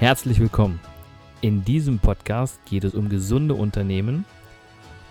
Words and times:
Herzlich 0.00 0.40
willkommen. 0.40 0.80
In 1.42 1.62
diesem 1.62 1.98
Podcast 1.98 2.64
geht 2.64 2.84
es 2.84 2.94
um 2.94 3.10
gesunde 3.10 3.52
Unternehmen 3.52 4.24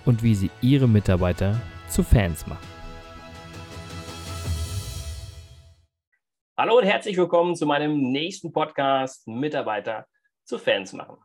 und 0.03 0.23
wie 0.23 0.33
sie 0.33 0.49
ihre 0.61 0.87
Mitarbeiter 0.87 1.61
zu 1.87 2.01
Fans 2.01 2.47
machen. 2.47 2.67
Hallo 6.57 6.79
und 6.79 6.85
herzlich 6.85 7.17
willkommen 7.17 7.55
zu 7.55 7.67
meinem 7.67 8.11
nächsten 8.11 8.51
Podcast 8.51 9.27
Mitarbeiter 9.27 10.07
zu 10.43 10.57
Fans 10.57 10.91
machen. 10.93 11.17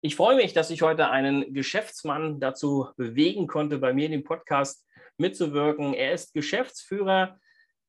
Ich 0.00 0.14
freue 0.14 0.36
mich, 0.36 0.52
dass 0.52 0.70
ich 0.70 0.80
heute 0.80 1.10
einen 1.10 1.52
Geschäftsmann 1.52 2.38
dazu 2.38 2.90
bewegen 2.96 3.48
konnte, 3.48 3.78
bei 3.78 3.92
mir 3.92 4.06
in 4.06 4.12
dem 4.12 4.22
Podcast 4.22 4.86
mitzuwirken. 5.16 5.94
Er 5.94 6.12
ist 6.12 6.32
Geschäftsführer 6.32 7.40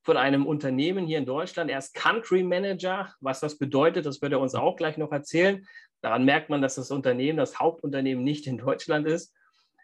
von 0.04 0.18
einem 0.18 0.46
Unternehmen 0.46 1.06
hier 1.06 1.18
in 1.18 1.26
Deutschland. 1.26 1.70
Er 1.70 1.80
ist 1.80 1.94
Country 1.94 2.44
Manager. 2.44 3.14
Was 3.20 3.40
das 3.40 3.58
bedeutet, 3.58 4.06
das 4.06 4.22
wird 4.22 4.32
er 4.32 4.40
uns 4.40 4.56
auch 4.56 4.76
gleich 4.76 4.98
noch 4.98 5.12
erzählen. 5.12 5.66
Daran 6.02 6.26
merkt 6.26 6.50
man, 6.50 6.62
dass 6.62 6.76
das 6.76 6.92
Unternehmen, 6.92 7.38
das 7.38 7.60
Hauptunternehmen 7.60 8.24
nicht 8.24 8.48
in 8.48 8.58
Deutschland 8.58 9.08
ist. 9.08 9.36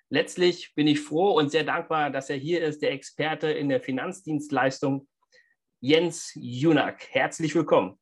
Letztlich 0.09 0.73
bin 0.75 0.87
ich 0.87 1.01
froh 1.01 1.31
und 1.31 1.51
sehr 1.51 1.63
dankbar, 1.63 2.09
dass 2.11 2.29
er 2.29 2.37
hier 2.37 2.63
ist, 2.63 2.81
der 2.81 2.91
Experte 2.91 3.51
in 3.51 3.69
der 3.69 3.81
Finanzdienstleistung, 3.81 5.07
Jens 5.81 6.31
Junak. 6.35 7.07
Herzlich 7.09 7.53
willkommen. 7.55 7.99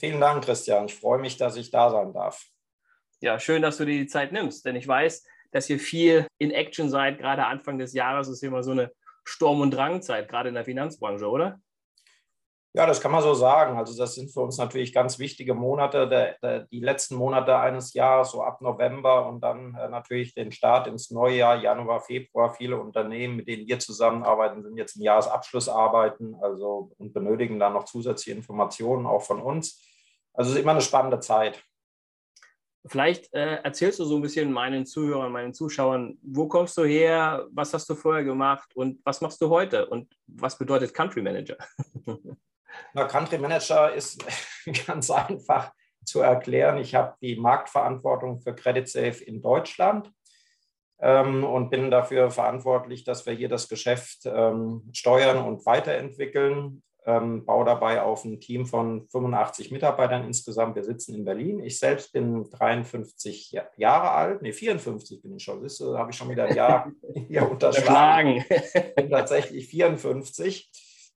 Vielen 0.00 0.20
Dank, 0.20 0.44
Christian. 0.44 0.86
Ich 0.86 0.94
freue 0.94 1.20
mich, 1.20 1.36
dass 1.36 1.56
ich 1.56 1.70
da 1.70 1.90
sein 1.90 2.12
darf. 2.12 2.44
Ja, 3.20 3.38
schön, 3.38 3.62
dass 3.62 3.76
du 3.76 3.84
dir 3.86 3.98
die 3.98 4.06
Zeit 4.06 4.32
nimmst, 4.32 4.66
denn 4.66 4.76
ich 4.76 4.88
weiß, 4.88 5.24
dass 5.52 5.70
ihr 5.70 5.78
viel 5.78 6.26
in 6.38 6.50
Action 6.50 6.90
seid. 6.90 7.18
Gerade 7.18 7.46
Anfang 7.46 7.78
des 7.78 7.92
Jahres 7.92 8.28
ist 8.28 8.42
immer 8.42 8.62
so 8.62 8.72
eine 8.72 8.90
Sturm- 9.24 9.60
und 9.60 9.72
Drangzeit, 9.72 10.28
gerade 10.28 10.48
in 10.48 10.54
der 10.54 10.64
Finanzbranche, 10.64 11.28
oder? 11.28 11.58
Ja, 12.76 12.86
das 12.86 13.00
kann 13.00 13.12
man 13.12 13.22
so 13.22 13.34
sagen. 13.34 13.78
Also 13.78 13.96
das 13.96 14.16
sind 14.16 14.32
für 14.32 14.40
uns 14.40 14.58
natürlich 14.58 14.92
ganz 14.92 15.20
wichtige 15.20 15.54
Monate, 15.54 16.08
der, 16.08 16.36
der, 16.42 16.60
die 16.66 16.80
letzten 16.80 17.14
Monate 17.14 17.56
eines 17.56 17.94
Jahres, 17.94 18.32
so 18.32 18.42
ab 18.42 18.60
November 18.60 19.28
und 19.28 19.42
dann 19.42 19.76
äh, 19.76 19.88
natürlich 19.88 20.34
den 20.34 20.50
Start 20.50 20.88
ins 20.88 21.12
neue 21.12 21.36
Jahr, 21.36 21.54
Januar, 21.54 22.00
Februar. 22.00 22.52
Viele 22.52 22.80
Unternehmen, 22.80 23.36
mit 23.36 23.46
denen 23.46 23.68
wir 23.68 23.78
zusammenarbeiten, 23.78 24.64
sind 24.64 24.76
jetzt 24.76 24.96
im 24.96 25.02
Jahresabschlussarbeiten 25.02 26.34
also, 26.42 26.90
und 26.98 27.14
benötigen 27.14 27.60
dann 27.60 27.74
noch 27.74 27.84
zusätzliche 27.84 28.36
Informationen 28.36 29.06
auch 29.06 29.22
von 29.22 29.40
uns. 29.40 29.80
Also 30.32 30.50
es 30.50 30.56
ist 30.56 30.62
immer 30.62 30.72
eine 30.72 30.80
spannende 30.80 31.20
Zeit. 31.20 31.62
Vielleicht 32.86 33.32
äh, 33.32 33.56
erzählst 33.62 33.98
du 33.98 34.04
so 34.04 34.16
ein 34.16 34.22
bisschen 34.22 34.52
meinen 34.52 34.84
Zuhörern, 34.84 35.32
meinen 35.32 35.54
Zuschauern, 35.54 36.18
wo 36.22 36.48
kommst 36.48 36.76
du 36.76 36.84
her, 36.84 37.46
was 37.50 37.72
hast 37.72 37.88
du 37.88 37.94
vorher 37.94 38.24
gemacht 38.24 38.76
und 38.76 39.00
was 39.04 39.22
machst 39.22 39.40
du 39.40 39.48
heute 39.48 39.86
und 39.86 40.14
was 40.26 40.58
bedeutet 40.58 40.92
Country 40.92 41.22
Manager? 41.22 41.56
Na, 42.92 43.04
Country 43.04 43.38
Manager 43.38 43.92
ist 43.92 44.22
ganz 44.86 45.10
einfach 45.10 45.72
zu 46.04 46.20
erklären. 46.20 46.76
Ich 46.76 46.94
habe 46.94 47.16
die 47.22 47.36
Marktverantwortung 47.36 48.40
für 48.40 48.54
Credit 48.54 48.86
Safe 48.86 49.24
in 49.24 49.40
Deutschland 49.40 50.12
ähm, 51.00 51.42
und 51.42 51.70
bin 51.70 51.90
dafür 51.90 52.30
verantwortlich, 52.30 53.04
dass 53.04 53.24
wir 53.24 53.32
hier 53.32 53.48
das 53.48 53.68
Geschäft 53.68 54.26
ähm, 54.26 54.90
steuern 54.92 55.38
und 55.38 55.64
weiterentwickeln 55.64 56.82
ähm, 57.06 57.44
baue 57.44 57.64
dabei 57.64 58.02
auf 58.02 58.24
ein 58.24 58.40
Team 58.40 58.66
von 58.66 59.06
85 59.08 59.70
Mitarbeitern 59.70 60.24
insgesamt. 60.24 60.76
Wir 60.76 60.84
sitzen 60.84 61.14
in 61.14 61.24
Berlin. 61.24 61.60
Ich 61.60 61.78
selbst 61.78 62.12
bin 62.12 62.48
53 62.50 63.56
Jahre 63.76 64.10
alt, 64.10 64.42
nee, 64.42 64.52
54 64.52 65.22
bin 65.22 65.36
ich 65.36 65.42
schon. 65.42 65.62
Das 65.62 65.80
habe 65.80 66.10
ich 66.10 66.16
schon 66.16 66.30
wieder 66.30 66.44
ein 66.44 66.56
Jahr 66.56 66.90
hier 67.28 67.50
unterschlagen. 67.50 68.44
bin 68.96 69.10
tatsächlich 69.10 69.68
54. 69.68 70.70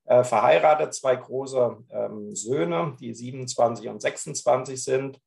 Äh, 0.05 0.25
verheiratet, 0.25 0.95
zwei 0.95 1.17
große 1.17 1.85
ähm, 1.91 2.35
Söhne, 2.35 2.97
die 2.99 3.13
27 3.13 3.89
und 3.91 4.01
26 4.01 4.83
sind. 4.83 5.21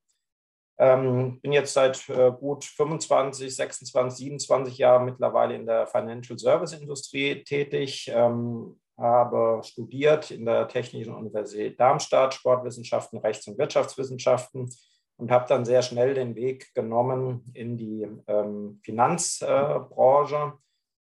Ähm, 0.80 1.40
bin 1.42 1.52
jetzt 1.52 1.74
seit 1.74 2.10
äh, 2.10 2.32
gut 2.32 2.66
25, 2.66 3.56
26, 3.56 4.18
27 4.18 4.80
Jahren 4.80 5.06
mittlerweile 5.06 5.54
in 5.54 5.68
der 5.68 5.86
Financial 5.86 6.40
Service 6.40 6.74
Industrie 6.74 7.44
tätig. 7.44 8.12
Ähm, 8.12 8.81
habe 9.02 9.62
studiert 9.64 10.32
in 10.32 10.46
der 10.46 10.68
Technischen 10.68 11.14
Universität 11.14 11.80
Darmstadt 11.80 12.34
Sportwissenschaften, 12.34 13.20
Rechts- 13.20 13.48
und 13.48 13.58
Wirtschaftswissenschaften 13.58 14.70
und 15.18 15.32
habe 15.32 15.46
dann 15.48 15.66
sehr 15.66 15.82
schnell 15.82 16.14
den 16.14 16.36
Weg 16.36 16.74
genommen 16.74 17.52
in 17.54 17.78
die 17.78 18.08
ähm, 18.28 18.80
Finanzbranche 18.84 20.54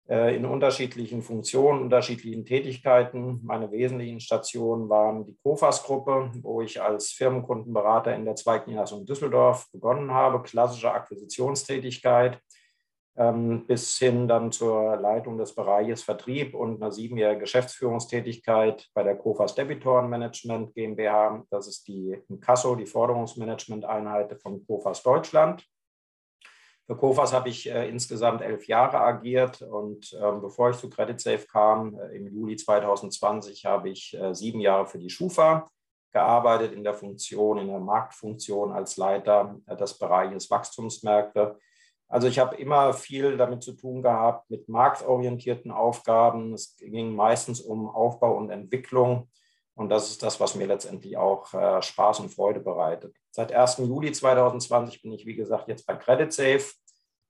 äh, 0.09 0.37
in 0.37 0.45
unterschiedlichen 0.45 1.23
Funktionen, 1.23 1.81
unterschiedlichen 1.81 2.45
Tätigkeiten. 2.45 3.41
Meine 3.43 3.71
wesentlichen 3.71 4.21
Stationen 4.21 4.91
waren 4.91 5.25
die 5.25 5.37
COFAS-Gruppe, 5.43 6.33
wo 6.43 6.61
ich 6.61 6.83
als 6.83 7.13
Firmenkundenberater 7.13 8.15
in 8.15 8.27
der 8.27 8.37
zweiten 8.37 8.69
Niederlassung 8.69 9.07
Düsseldorf 9.07 9.71
begonnen 9.73 10.11
habe, 10.13 10.43
klassische 10.43 10.93
Akquisitionstätigkeit 10.93 12.39
bis 13.17 13.97
hin 13.99 14.27
dann 14.27 14.51
zur 14.51 14.97
Leitung 14.97 15.39
des 15.39 15.55
Bereiches 15.55 16.03
Vertrieb 16.03 16.53
und 16.53 16.83
einer 16.83 16.91
siebenjährigen 16.91 17.41
Geschäftsführungstätigkeit 17.41 18.89
bei 18.93 19.05
der 19.05 19.17
COFAS 19.17 19.55
Debitorenmanagement 19.55 20.75
GmbH. 20.75 21.45
Das 21.49 21.69
ist 21.69 21.87
die 21.87 22.19
Inkasso, 22.29 22.75
die 22.75 22.87
Forderungsmanagement-Einheit 22.87 24.41
von 24.43 24.67
COFAS 24.67 25.05
Deutschland. 25.05 25.65
Für 26.87 26.97
COFAS 26.97 27.33
habe 27.33 27.49
ich 27.49 27.71
äh, 27.71 27.89
insgesamt 27.89 28.43
elf 28.43 28.67
Jahre 28.67 29.01
agiert 29.01 29.63
und 29.63 30.13
äh, 30.13 30.33
bevor 30.33 30.71
ich 30.71 30.77
zu 30.77 30.91
CreditSafe 30.91 31.47
kam, 31.47 31.99
äh, 31.99 32.17
im 32.17 32.27
Juli 32.27 32.57
2020, 32.57 33.65
habe 33.65 33.89
ich 33.89 34.15
äh, 34.21 34.35
sieben 34.35 34.61
Jahre 34.61 34.87
für 34.87 34.99
die 34.99 35.09
Schufa 35.09 35.71
gearbeitet 36.13 36.73
in 36.73 36.85
der 36.85 36.93
Funktion, 36.93 37.59
in 37.59 37.69
der 37.69 37.81
Marktfunktion 37.81 38.73
als 38.73 38.99
Leiter 38.99 39.59
äh, 39.67 39.77
des 39.77 39.99
Bereiches 39.99 40.51
Wachstumsmärkte 40.51 41.59
also 42.09 42.29
ich 42.29 42.39
habe 42.39 42.57
immer 42.57 42.93
viel 42.93 43.37
damit 43.37 43.63
zu 43.63 43.73
tun 43.73 44.03
gehabt 44.03 44.49
mit 44.51 44.69
marktorientierten 44.69 45.71
Aufgaben. 45.71 46.53
Es 46.53 46.77
ging 46.77 47.15
meistens 47.15 47.61
um 47.61 47.89
Aufbau 47.89 48.37
und 48.37 48.51
Entwicklung. 48.51 49.31
Und 49.75 49.89
das 49.89 50.11
ist 50.11 50.23
das, 50.23 50.39
was 50.39 50.55
mir 50.55 50.67
letztendlich 50.67 51.17
auch 51.17 51.53
äh, 51.53 51.83
Spaß 51.83 52.21
und 52.21 52.33
Freude 52.33 52.61
bereitet. 52.61 53.17
Seit 53.31 53.53
1. 53.53 53.79
Juli 53.79 54.13
2020 54.13 55.03
bin 55.03 55.13
ich, 55.13 55.27
wie 55.27 55.35
gesagt, 55.35 55.67
jetzt 55.67 55.87
bei 55.87 55.97
CreditSafe 55.97 56.75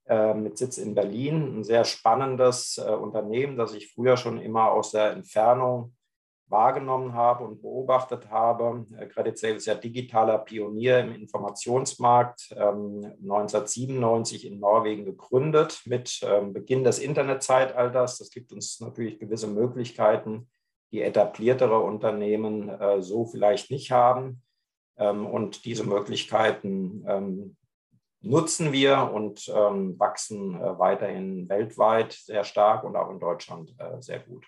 äh, 0.06 0.34
mit 0.34 0.58
Sitz 0.58 0.76
in 0.76 0.94
Berlin. 0.94 1.58
Ein 1.58 1.64
sehr 1.64 1.84
spannendes 1.84 2.76
äh, 2.76 2.90
Unternehmen, 2.90 3.56
das 3.56 3.72
ich 3.72 3.92
früher 3.94 4.18
schon 4.18 4.38
immer 4.38 4.72
aus 4.72 4.90
der 4.90 5.12
Entfernung 5.12 5.93
wahrgenommen 6.48 7.14
habe 7.14 7.44
und 7.44 7.62
beobachtet 7.62 8.30
habe. 8.30 8.86
Äh, 8.98 9.06
Credit 9.06 9.38
Sales 9.38 9.56
ist 9.58 9.66
ja 9.66 9.74
digitaler 9.74 10.38
Pionier 10.38 11.00
im 11.00 11.14
Informationsmarkt, 11.14 12.52
1997 12.52 14.46
ähm, 14.46 14.52
in 14.52 14.60
Norwegen 14.60 15.04
gegründet 15.04 15.82
mit 15.86 16.20
ähm, 16.22 16.52
Beginn 16.52 16.84
des 16.84 16.98
Internetzeitalters. 16.98 18.18
Das 18.18 18.30
gibt 18.30 18.52
uns 18.52 18.80
natürlich 18.80 19.18
gewisse 19.18 19.48
Möglichkeiten, 19.48 20.50
die 20.92 21.02
etabliertere 21.02 21.80
Unternehmen 21.80 22.68
äh, 22.68 23.02
so 23.02 23.24
vielleicht 23.26 23.70
nicht 23.70 23.90
haben. 23.90 24.42
Ähm, 24.96 25.26
und 25.26 25.64
diese 25.64 25.84
Möglichkeiten 25.84 27.56
nutzen 28.20 28.72
wir 28.72 29.10
und 29.12 29.48
wachsen 29.48 30.54
äh, 30.54 30.78
weiterhin 30.78 31.46
weltweit 31.48 32.12
sehr 32.12 32.44
stark 32.44 32.84
und 32.84 32.96
auch 32.96 33.10
in 33.10 33.20
Deutschland 33.20 33.74
sehr 34.00 34.20
gut. 34.20 34.46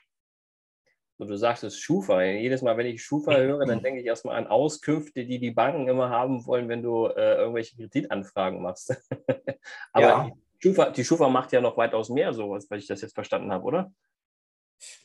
Und 1.19 1.29
du 1.29 1.37
sagst 1.37 1.65
es 1.65 1.79
Schufa. 1.79 2.23
Jedes 2.23 2.63
Mal, 2.63 2.77
wenn 2.77 2.87
ich 2.87 3.03
Schufa 3.03 3.33
höre, 3.37 3.65
dann 3.65 3.83
denke 3.83 4.01
ich 4.01 4.07
erstmal 4.07 4.37
an 4.37 4.47
Auskünfte, 4.47 5.25
die 5.25 5.39
die 5.39 5.51
Banken 5.51 5.89
immer 5.89 6.11
haben 6.11 6.47
wollen, 6.47 6.69
wenn 6.69 6.83
du 6.83 7.07
äh, 7.07 7.37
irgendwelche 7.37 7.77
Kreditanfragen 7.77 8.63
machst. 8.63 8.95
Aber 9.93 10.07
ja. 10.07 10.31
die, 10.31 10.63
Schufa, 10.63 10.91
die 10.91 11.05
Schufa 11.05 11.29
macht 11.29 11.53
ja 11.53 11.61
noch 11.61 11.77
weitaus 11.77 12.11
mehr, 12.11 12.33
so, 12.33 12.51
weil 12.51 12.79
ich 12.79 12.87
das 12.87 13.01
jetzt 13.01 13.15
verstanden 13.15 13.53
habe, 13.53 13.65
oder? 13.65 13.93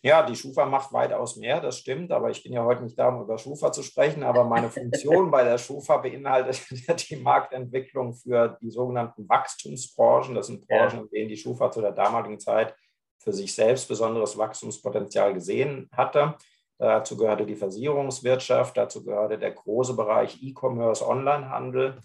Ja, 0.02 0.24
die 0.26 0.36
Schufa 0.36 0.66
macht 0.66 0.92
weitaus 0.92 1.38
mehr, 1.38 1.62
das 1.62 1.78
stimmt, 1.78 2.12
aber 2.12 2.30
ich 2.30 2.44
bin 2.44 2.52
ja 2.52 2.66
heute 2.66 2.84
nicht 2.84 3.00
da, 3.00 3.08
um 3.08 3.22
über 3.22 3.38
Schufa 3.38 3.72
zu 3.72 3.84
sprechen. 3.84 4.22
Aber 4.24 4.44
meine 4.44 4.70
Funktion 4.70 5.32
bei 5.32 5.46
der 5.46 5.58
Schufa 5.58 5.98
beinhaltet 5.98 6.62
die 7.10 7.16
Marktentwicklung 7.16 8.14
für 8.14 8.58
die 8.62 8.70
sogenannten 8.70 9.30
Wachstumsbranchen. 9.30 10.36
Das 10.36 10.48
sind 10.48 10.68
Branchen, 10.68 11.04
in 11.04 11.10
denen 11.10 11.30
die 11.30 11.38
Schufa 11.38 11.72
zu 11.72 11.80
der 11.80 11.94
damaligen 11.94 12.40
Zeit 12.40 12.76
für 13.24 13.34
sich 13.34 13.54
selbst 13.54 13.88
besonderes 13.88 14.38
Wachstumspotenzial 14.38 15.34
gesehen 15.34 15.90
hatte. 15.96 16.36
Dazu 16.78 17.16
gehörte 17.16 17.46
die 17.46 17.56
Versicherungswirtschaft, 17.56 18.76
dazu 18.76 19.04
gehörte 19.04 19.38
der 19.38 19.52
große 19.52 19.96
Bereich 19.96 20.42
E-Commerce, 20.42 21.08
Onlinehandel 21.08 22.00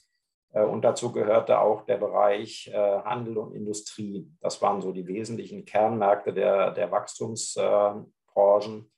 äh, 0.52 0.62
und 0.62 0.82
dazu 0.82 1.12
gehörte 1.12 1.60
auch 1.60 1.86
der 1.86 1.96
Bereich 1.96 2.68
äh, 2.68 2.76
Handel 2.76 3.38
und 3.38 3.54
Industrie. 3.54 4.30
Das 4.40 4.60
waren 4.60 4.82
so 4.82 4.92
die 4.92 5.06
wesentlichen 5.06 5.64
Kernmärkte 5.64 6.34
der, 6.34 6.72
der 6.72 6.90
Wachstumsbranchen. 6.90 8.90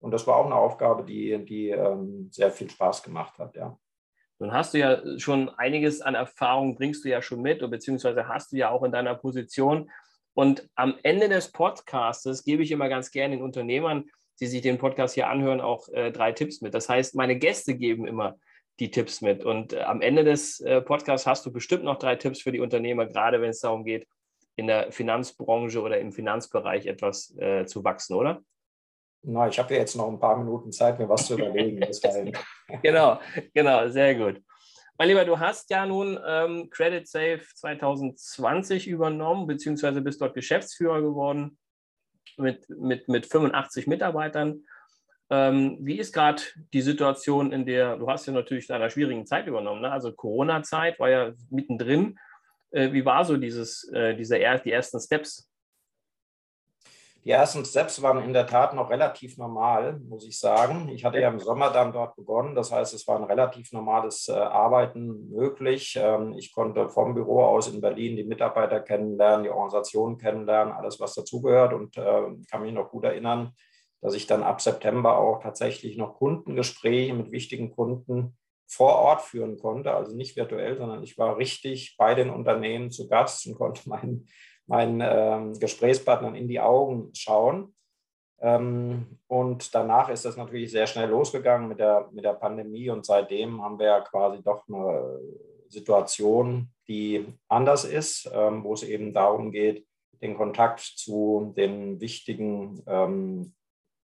Und 0.00 0.10
das 0.10 0.26
war 0.26 0.36
auch 0.36 0.46
eine 0.46 0.54
Aufgabe, 0.54 1.04
die, 1.04 1.44
die 1.44 1.70
ähm, 1.70 2.30
sehr 2.30 2.50
viel 2.50 2.70
Spaß 2.70 3.02
gemacht 3.02 3.38
hat, 3.38 3.56
ja. 3.56 3.78
Nun 4.38 4.52
hast 4.52 4.74
du 4.74 4.78
ja 4.78 5.18
schon 5.18 5.48
einiges 5.48 6.02
an 6.02 6.14
Erfahrung, 6.14 6.76
bringst 6.76 7.04
du 7.04 7.08
ja 7.08 7.22
schon 7.22 7.40
mit, 7.40 7.58
beziehungsweise 7.70 8.28
hast 8.28 8.52
du 8.52 8.56
ja 8.56 8.68
auch 8.68 8.82
in 8.82 8.92
deiner 8.92 9.14
Position 9.14 9.90
und 10.36 10.68
am 10.74 10.98
Ende 11.02 11.30
des 11.30 11.50
Podcasts 11.50 12.44
gebe 12.44 12.62
ich 12.62 12.70
immer 12.70 12.90
ganz 12.90 13.10
gerne 13.10 13.36
den 13.36 13.42
Unternehmern, 13.42 14.04
die 14.38 14.46
sich 14.46 14.60
den 14.60 14.76
Podcast 14.76 15.14
hier 15.14 15.28
anhören, 15.28 15.62
auch 15.62 15.88
äh, 15.88 16.12
drei 16.12 16.32
Tipps 16.32 16.60
mit. 16.60 16.74
Das 16.74 16.90
heißt, 16.90 17.14
meine 17.14 17.38
Gäste 17.38 17.74
geben 17.74 18.06
immer 18.06 18.36
die 18.78 18.90
Tipps 18.90 19.22
mit. 19.22 19.46
Und 19.46 19.72
äh, 19.72 19.80
am 19.80 20.02
Ende 20.02 20.24
des 20.24 20.60
äh, 20.60 20.82
Podcasts 20.82 21.26
hast 21.26 21.46
du 21.46 21.52
bestimmt 21.52 21.84
noch 21.84 21.98
drei 21.98 22.16
Tipps 22.16 22.42
für 22.42 22.52
die 22.52 22.60
Unternehmer, 22.60 23.06
gerade 23.06 23.40
wenn 23.40 23.48
es 23.48 23.60
darum 23.60 23.82
geht, 23.82 24.06
in 24.56 24.66
der 24.66 24.92
Finanzbranche 24.92 25.80
oder 25.80 25.98
im 25.98 26.12
Finanzbereich 26.12 26.84
etwas 26.84 27.34
äh, 27.38 27.64
zu 27.64 27.82
wachsen, 27.82 28.14
oder? 28.14 28.42
Na, 29.22 29.48
ich 29.48 29.58
habe 29.58 29.72
ja 29.72 29.80
jetzt 29.80 29.96
noch 29.96 30.08
ein 30.08 30.20
paar 30.20 30.36
Minuten 30.36 30.70
Zeit, 30.70 30.98
mir 30.98 31.08
was 31.08 31.26
zu 31.26 31.38
überlegen. 31.38 31.80
genau, 32.82 33.20
genau, 33.54 33.88
sehr 33.88 34.14
gut. 34.14 34.42
Mein 34.98 35.08
Lieber, 35.08 35.26
du 35.26 35.38
hast 35.38 35.68
ja 35.68 35.84
nun 35.84 36.18
ähm, 36.26 36.70
Credit 36.70 37.06
Safe 37.06 37.42
2020 37.54 38.88
übernommen, 38.88 39.46
beziehungsweise 39.46 40.00
bist 40.00 40.22
dort 40.22 40.34
Geschäftsführer 40.34 41.02
geworden 41.02 41.58
mit, 42.38 42.66
mit, 42.70 43.06
mit 43.06 43.26
85 43.26 43.86
Mitarbeitern. 43.86 44.64
Ähm, 45.28 45.76
wie 45.80 45.98
ist 45.98 46.14
gerade 46.14 46.42
die 46.72 46.80
Situation, 46.80 47.52
in 47.52 47.66
der 47.66 47.98
du 47.98 48.08
hast 48.08 48.24
ja 48.26 48.32
natürlich 48.32 48.70
in 48.70 48.74
einer 48.74 48.88
schwierigen 48.88 49.26
Zeit 49.26 49.46
übernommen, 49.46 49.82
ne? 49.82 49.92
also 49.92 50.12
Corona-Zeit 50.12 50.98
war 50.98 51.10
ja 51.10 51.32
mittendrin. 51.50 52.18
Äh, 52.70 52.92
wie 52.92 53.04
war 53.04 53.26
so 53.26 53.36
dieses, 53.36 53.86
äh, 53.92 54.16
diese, 54.16 54.38
die 54.64 54.72
ersten 54.72 55.00
Steps? 55.00 55.50
Die 57.26 57.32
ersten 57.32 57.64
Steps 57.64 58.00
waren 58.02 58.22
in 58.22 58.32
der 58.32 58.46
Tat 58.46 58.72
noch 58.72 58.88
relativ 58.88 59.36
normal, 59.36 59.98
muss 59.98 60.24
ich 60.24 60.38
sagen. 60.38 60.88
Ich 60.90 61.04
hatte 61.04 61.18
ja 61.18 61.28
im 61.28 61.40
Sommer 61.40 61.70
dann 61.70 61.92
dort 61.92 62.14
begonnen. 62.14 62.54
Das 62.54 62.70
heißt, 62.70 62.94
es 62.94 63.08
war 63.08 63.16
ein 63.16 63.24
relativ 63.24 63.72
normales 63.72 64.28
äh, 64.28 64.34
Arbeiten 64.34 65.28
möglich. 65.30 65.98
Ähm, 66.00 66.34
ich 66.38 66.52
konnte 66.52 66.88
vom 66.88 67.14
Büro 67.14 67.42
aus 67.42 67.66
in 67.66 67.80
Berlin 67.80 68.14
die 68.14 68.22
Mitarbeiter 68.22 68.78
kennenlernen, 68.78 69.42
die 69.42 69.50
Organisation 69.50 70.18
kennenlernen, 70.18 70.72
alles, 70.72 71.00
was 71.00 71.14
dazugehört 71.14 71.72
und 71.72 71.96
äh, 71.96 72.22
kann 72.48 72.62
mich 72.62 72.72
noch 72.72 72.92
gut 72.92 73.02
erinnern, 73.02 73.54
dass 74.00 74.14
ich 74.14 74.28
dann 74.28 74.44
ab 74.44 74.60
September 74.60 75.18
auch 75.18 75.42
tatsächlich 75.42 75.96
noch 75.96 76.14
Kundengespräche 76.14 77.12
mit 77.12 77.32
wichtigen 77.32 77.74
Kunden 77.74 78.38
vor 78.68 78.94
Ort 79.00 79.22
führen 79.22 79.58
konnte, 79.58 79.92
also 79.92 80.14
nicht 80.14 80.36
virtuell, 80.36 80.76
sondern 80.76 81.02
ich 81.02 81.18
war 81.18 81.36
richtig 81.38 81.96
bei 81.98 82.14
den 82.14 82.30
Unternehmen 82.30 82.92
zu 82.92 83.08
Gast 83.08 83.48
und 83.48 83.56
konnte 83.56 83.88
meinen 83.88 84.28
meinen 84.66 85.00
ähm, 85.02 85.58
Gesprächspartnern 85.58 86.34
in 86.34 86.48
die 86.48 86.60
Augen 86.60 87.10
schauen. 87.14 87.74
Ähm, 88.40 89.18
und 89.28 89.74
danach 89.74 90.08
ist 90.08 90.24
das 90.24 90.36
natürlich 90.36 90.70
sehr 90.70 90.86
schnell 90.86 91.08
losgegangen 91.08 91.68
mit 91.68 91.78
der, 91.78 92.08
mit 92.12 92.24
der 92.24 92.34
Pandemie 92.34 92.90
und 92.90 93.06
seitdem 93.06 93.62
haben 93.62 93.78
wir 93.78 93.86
ja 93.86 94.00
quasi 94.00 94.42
doch 94.42 94.68
eine 94.68 95.18
Situation, 95.68 96.68
die 96.86 97.26
anders 97.48 97.84
ist, 97.84 98.30
ähm, 98.32 98.62
wo 98.62 98.74
es 98.74 98.82
eben 98.82 99.14
darum 99.14 99.50
geht, 99.50 99.86
den 100.20 100.36
Kontakt 100.36 100.80
zu 100.80 101.54
den 101.56 102.00
wichtigen 102.00 102.82
ähm, 102.86 103.54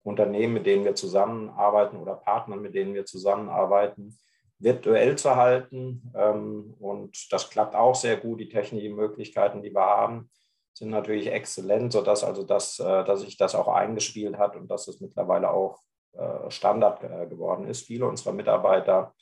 Unternehmen, 0.02 0.54
mit 0.54 0.66
denen 0.66 0.84
wir 0.84 0.94
zusammenarbeiten 0.94 1.96
oder 1.96 2.14
Partnern, 2.14 2.62
mit 2.62 2.74
denen 2.74 2.94
wir 2.94 3.04
zusammenarbeiten, 3.04 4.16
virtuell 4.58 5.16
zu 5.16 5.36
halten. 5.36 6.12
Ähm, 6.14 6.74
und 6.78 7.32
das 7.32 7.50
klappt 7.50 7.74
auch 7.74 7.94
sehr 7.94 8.16
gut, 8.16 8.40
die 8.40 8.48
technischen 8.48 8.94
Möglichkeiten, 8.94 9.62
die 9.62 9.74
wir 9.74 9.86
haben 9.86 10.30
sind 10.76 10.90
natürlich 10.90 11.28
exzellent, 11.28 11.92
sodass 11.92 12.22
also 12.22 12.42
das, 12.42 12.78
äh, 12.78 13.04
dass 13.04 13.22
sich 13.22 13.38
das 13.38 13.54
auch 13.54 13.68
eingespielt 13.68 14.36
hat 14.36 14.56
und 14.56 14.70
dass 14.70 14.88
es 14.88 15.00
mittlerweile 15.00 15.50
auch 15.50 15.80
äh, 16.12 16.50
Standard 16.50 17.02
äh, 17.02 17.26
geworden 17.26 17.66
ist. 17.66 17.86
Viele 17.86 18.06
unserer 18.06 18.34
Mitarbeiter 18.34 19.14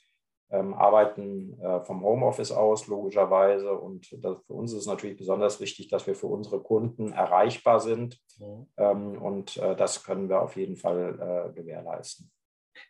ähm, 0.51 0.73
arbeiten 0.75 1.57
vom 1.85 2.03
Homeoffice 2.03 2.51
aus, 2.51 2.85
logischerweise. 2.85 3.73
Und 3.73 4.05
für 4.05 4.53
uns 4.53 4.73
ist 4.73 4.81
es 4.81 4.85
natürlich 4.85 5.17
besonders 5.17 5.59
wichtig, 5.59 5.87
dass 5.87 6.05
wir 6.05 6.13
für 6.13 6.27
unsere 6.27 6.61
Kunden 6.61 7.13
erreichbar 7.13 7.79
sind. 7.79 8.19
Mhm. 8.37 8.67
Ähm, 8.77 9.21
und 9.21 9.57
das 9.57 10.03
können 10.03 10.29
wir 10.29 10.43
auf 10.43 10.55
jeden 10.55 10.75
Fall 10.75 11.51
gewährleisten. 11.55 12.31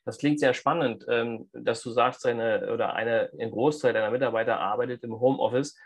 Das 0.04 0.18
klingt 0.18 0.40
sehr 0.40 0.54
spannend, 0.54 1.06
ähm, 1.08 1.50
dass 1.54 1.82
du 1.82 1.92
sagst, 1.92 2.26
eine 2.26 2.74
oder 2.74 2.94
eine, 2.94 3.30
ein 3.40 3.52
Großteil 3.52 3.94
deiner 3.94 4.12
Mitarbeiter 4.12 4.60
arbeitet 4.60 5.04
im 5.04 5.20
Homeoffice 5.20 5.78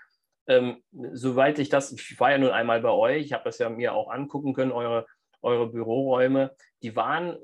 ähm, 0.50 0.84
soweit 1.14 1.60
ich 1.60 1.70
das, 1.70 1.92
ich 1.92 2.20
war 2.20 2.32
ja 2.32 2.38
nun 2.38 2.50
einmal 2.50 2.82
bei 2.82 2.90
euch, 2.90 3.26
ich 3.26 3.34
habe 3.34 3.46
das 3.46 3.60
ja 3.60 3.70
mir 3.70 3.94
auch 3.94 4.10
angucken 4.10 4.54
können, 4.54 4.72
eure, 4.72 5.06
eure 5.42 5.68
Büroräume, 5.68 6.56
die 6.82 6.96
waren 6.96 7.38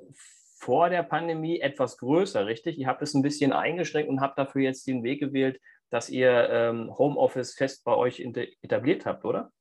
vor 0.57 0.89
der 0.89 1.03
Pandemie 1.03 1.59
etwas 1.59 1.97
größer, 1.97 2.47
richtig? 2.47 2.77
Ihr 2.77 2.87
habt 2.87 3.01
es 3.01 3.13
ein 3.13 3.21
bisschen 3.21 3.53
eingeschränkt 3.53 4.09
und 4.09 4.21
habt 4.21 4.39
dafür 4.39 4.63
jetzt 4.63 4.87
den 4.87 5.03
Weg 5.03 5.19
gewählt, 5.19 5.61
dass 5.91 6.09
ihr 6.09 6.49
ähm, 6.49 6.97
Homeoffice 6.97 7.53
fest 7.53 7.83
bei 7.85 7.95
euch 7.95 8.19
etabliert 8.19 9.05
habt, 9.05 9.23
oder? 9.23 9.51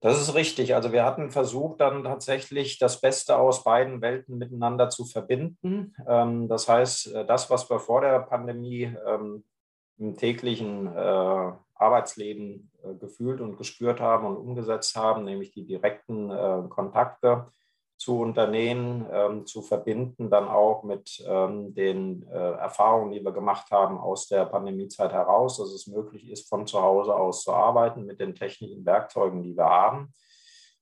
Das 0.00 0.20
ist 0.20 0.34
richtig. 0.34 0.74
Also 0.74 0.92
wir 0.92 1.02
hatten 1.02 1.30
versucht, 1.30 1.80
dann 1.80 2.04
tatsächlich 2.04 2.78
das 2.78 3.00
Beste 3.00 3.38
aus 3.38 3.64
beiden 3.64 4.02
Welten 4.02 4.36
miteinander 4.36 4.90
zu 4.90 5.06
verbinden. 5.06 5.94
Ähm, 6.06 6.46
das 6.46 6.68
heißt, 6.68 7.14
äh, 7.14 7.24
das, 7.24 7.48
was 7.48 7.70
wir 7.70 7.78
vor 7.78 8.02
der 8.02 8.18
Pandemie 8.18 8.94
ähm, 9.06 9.44
im 9.98 10.16
täglichen 10.16 10.86
äh, 10.86 11.52
Arbeitsleben 11.74 12.70
äh, 12.82 12.94
gefühlt 12.94 13.40
und 13.40 13.56
gespürt 13.56 14.00
haben 14.00 14.26
und 14.26 14.36
umgesetzt 14.36 14.96
haben, 14.96 15.24
nämlich 15.24 15.52
die 15.52 15.66
direkten 15.66 16.30
äh, 16.30 16.62
Kontakte 16.68 17.46
zu 17.96 18.18
Unternehmen 18.20 19.06
ähm, 19.10 19.46
zu 19.46 19.62
verbinden, 19.62 20.28
dann 20.28 20.48
auch 20.48 20.82
mit 20.82 21.24
ähm, 21.26 21.74
den 21.74 22.26
äh, 22.28 22.34
Erfahrungen, 22.34 23.12
die 23.12 23.24
wir 23.24 23.32
gemacht 23.32 23.70
haben 23.70 23.98
aus 23.98 24.26
der 24.26 24.46
Pandemiezeit 24.46 25.12
heraus, 25.12 25.58
dass 25.58 25.72
es 25.72 25.86
möglich 25.86 26.28
ist, 26.30 26.48
von 26.48 26.66
zu 26.66 26.82
Hause 26.82 27.14
aus 27.14 27.44
zu 27.44 27.52
arbeiten 27.52 28.04
mit 28.04 28.20
den 28.20 28.34
technischen 28.34 28.84
Werkzeugen, 28.84 29.42
die 29.42 29.56
wir 29.56 29.66
haben. 29.66 30.12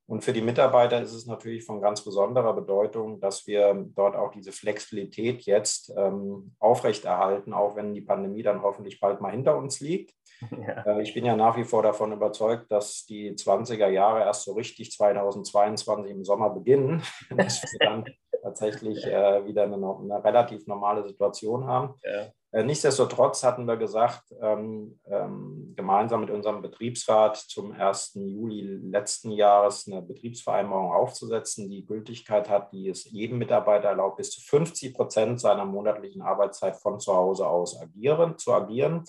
Und 0.07 0.25
für 0.25 0.33
die 0.33 0.43
Mitarbeiter 0.43 1.01
ist 1.01 1.13
es 1.13 1.27
natürlich 1.27 1.65
von 1.65 1.81
ganz 1.81 2.05
besonderer 2.05 2.53
Bedeutung, 2.55 3.21
dass 3.21 3.47
wir 3.47 3.75
dort 3.95 4.17
auch 4.17 4.31
diese 4.33 4.53
Flexibilität 4.53 5.43
jetzt 5.43 5.93
ähm, 5.97 6.55
aufrechterhalten, 6.59 7.53
auch 7.53 7.77
wenn 7.77 7.95
die 7.95 8.01
Pandemie 8.01 8.43
dann 8.43 8.63
hoffentlich 8.63 9.01
bald 9.01 9.21
mal 9.21 9.33
hinter 9.33 9.57
uns 9.57 9.81
liegt. 9.81 10.15
Ja. 10.51 10.83
Äh, 10.87 11.03
ich 11.03 11.15
bin 11.15 11.25
ja 11.25 11.37
nach 11.37 11.57
wie 11.57 11.63
vor 11.63 11.85
davon 11.85 12.11
überzeugt, 12.11 12.73
dass 12.73 13.07
die 13.07 13.31
20er 13.31 13.87
Jahre 13.87 14.23
erst 14.23 14.43
so 14.43 14.55
richtig 14.55 14.91
2022 14.91 16.11
im 16.11 16.25
Sommer 16.25 16.51
beginnen, 16.51 17.01
dass 17.37 17.63
wir 17.63 17.79
dann 17.79 18.05
tatsächlich 18.43 19.07
äh, 19.07 19.47
wieder 19.47 19.63
eine, 19.63 19.77
eine, 19.77 20.25
relativ 20.25 20.67
normale 20.67 21.07
Situation 21.07 21.69
haben. 21.69 21.95
Ja. 22.03 22.33
Äh, 22.51 22.65
nichtsdestotrotz 22.65 23.45
hatten 23.45 23.67
wir 23.67 23.77
gesagt, 23.77 24.35
ähm, 24.41 24.99
ähm, 25.07 25.62
gemeinsam 25.83 26.21
mit 26.21 26.31
unserem 26.31 26.63
Betriebsrat 26.63 27.37
zum 27.37 27.73
1. 27.73 28.13
Juli 28.15 28.63
letzten 28.63 29.33
Jahres 29.33 29.89
eine 29.89 30.01
Betriebsvereinbarung 30.01 30.93
aufzusetzen, 30.93 31.69
die 31.69 31.85
Gültigkeit 31.85 32.49
hat, 32.49 32.73
die 32.73 32.89
es 32.89 33.11
jedem 33.11 33.39
Mitarbeiter 33.39 33.89
erlaubt, 33.89 34.19
bis 34.19 34.31
zu 34.31 34.41
50 34.41 34.95
Prozent 34.95 35.41
seiner 35.41 35.65
monatlichen 35.65 36.23
Arbeitszeit 36.23 36.77
von 36.77 37.01
zu 37.01 37.15
Hause 37.15 37.49
aus 37.49 37.81
agieren, 37.81 38.39
zu 38.39 38.53
agieren. 38.53 39.05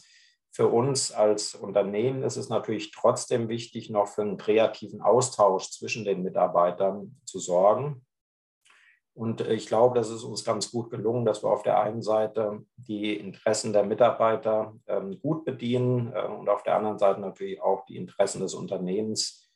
Für 0.52 0.68
uns 0.68 1.12
als 1.12 1.54
Unternehmen 1.54 2.24
ist 2.24 2.38
es 2.38 2.50
natürlich 2.50 2.92
trotzdem 2.92 3.50
wichtig, 3.50 3.92
noch 3.92 4.08
für 4.08 4.24
einen 4.24 4.38
kreativen 4.38 5.02
Austausch 5.02 5.70
zwischen 5.70 6.06
den 6.06 6.24
Mitarbeitern 6.24 7.20
zu 7.26 7.38
sorgen. 7.38 8.04
Und 9.16 9.42
ich 9.42 9.68
glaube, 9.68 9.96
das 9.96 10.10
ist 10.10 10.24
uns 10.24 10.44
ganz 10.44 10.72
gut 10.72 10.90
gelungen, 10.90 11.24
dass 11.24 11.44
wir 11.44 11.52
auf 11.52 11.62
der 11.62 11.80
einen 11.80 12.02
Seite 12.02 12.66
die 12.78 13.16
Interessen 13.16 13.72
der 13.72 13.84
Mitarbeiter 13.84 14.74
ähm, 14.88 15.20
gut 15.22 15.46
bedienen 15.46 16.12
äh, 16.14 16.26
und 16.26 16.50
auf 16.50 16.64
der 16.64 16.76
anderen 16.76 16.98
Seite 16.98 17.22
natürlich 17.22 17.62
auch 17.62 17.86
die 17.86 17.98
Interessen 17.98 18.42
des 18.42 18.56
Unternehmens, 18.56 19.52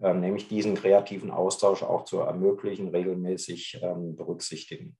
äh, 0.00 0.14
nämlich 0.14 0.48
diesen 0.48 0.74
kreativen 0.74 1.30
Austausch 1.30 1.82
auch 1.82 2.04
zu 2.04 2.20
ermöglichen, 2.20 2.88
regelmäßig 2.88 3.80
ähm, 3.82 4.16
berücksichtigen. 4.16 4.96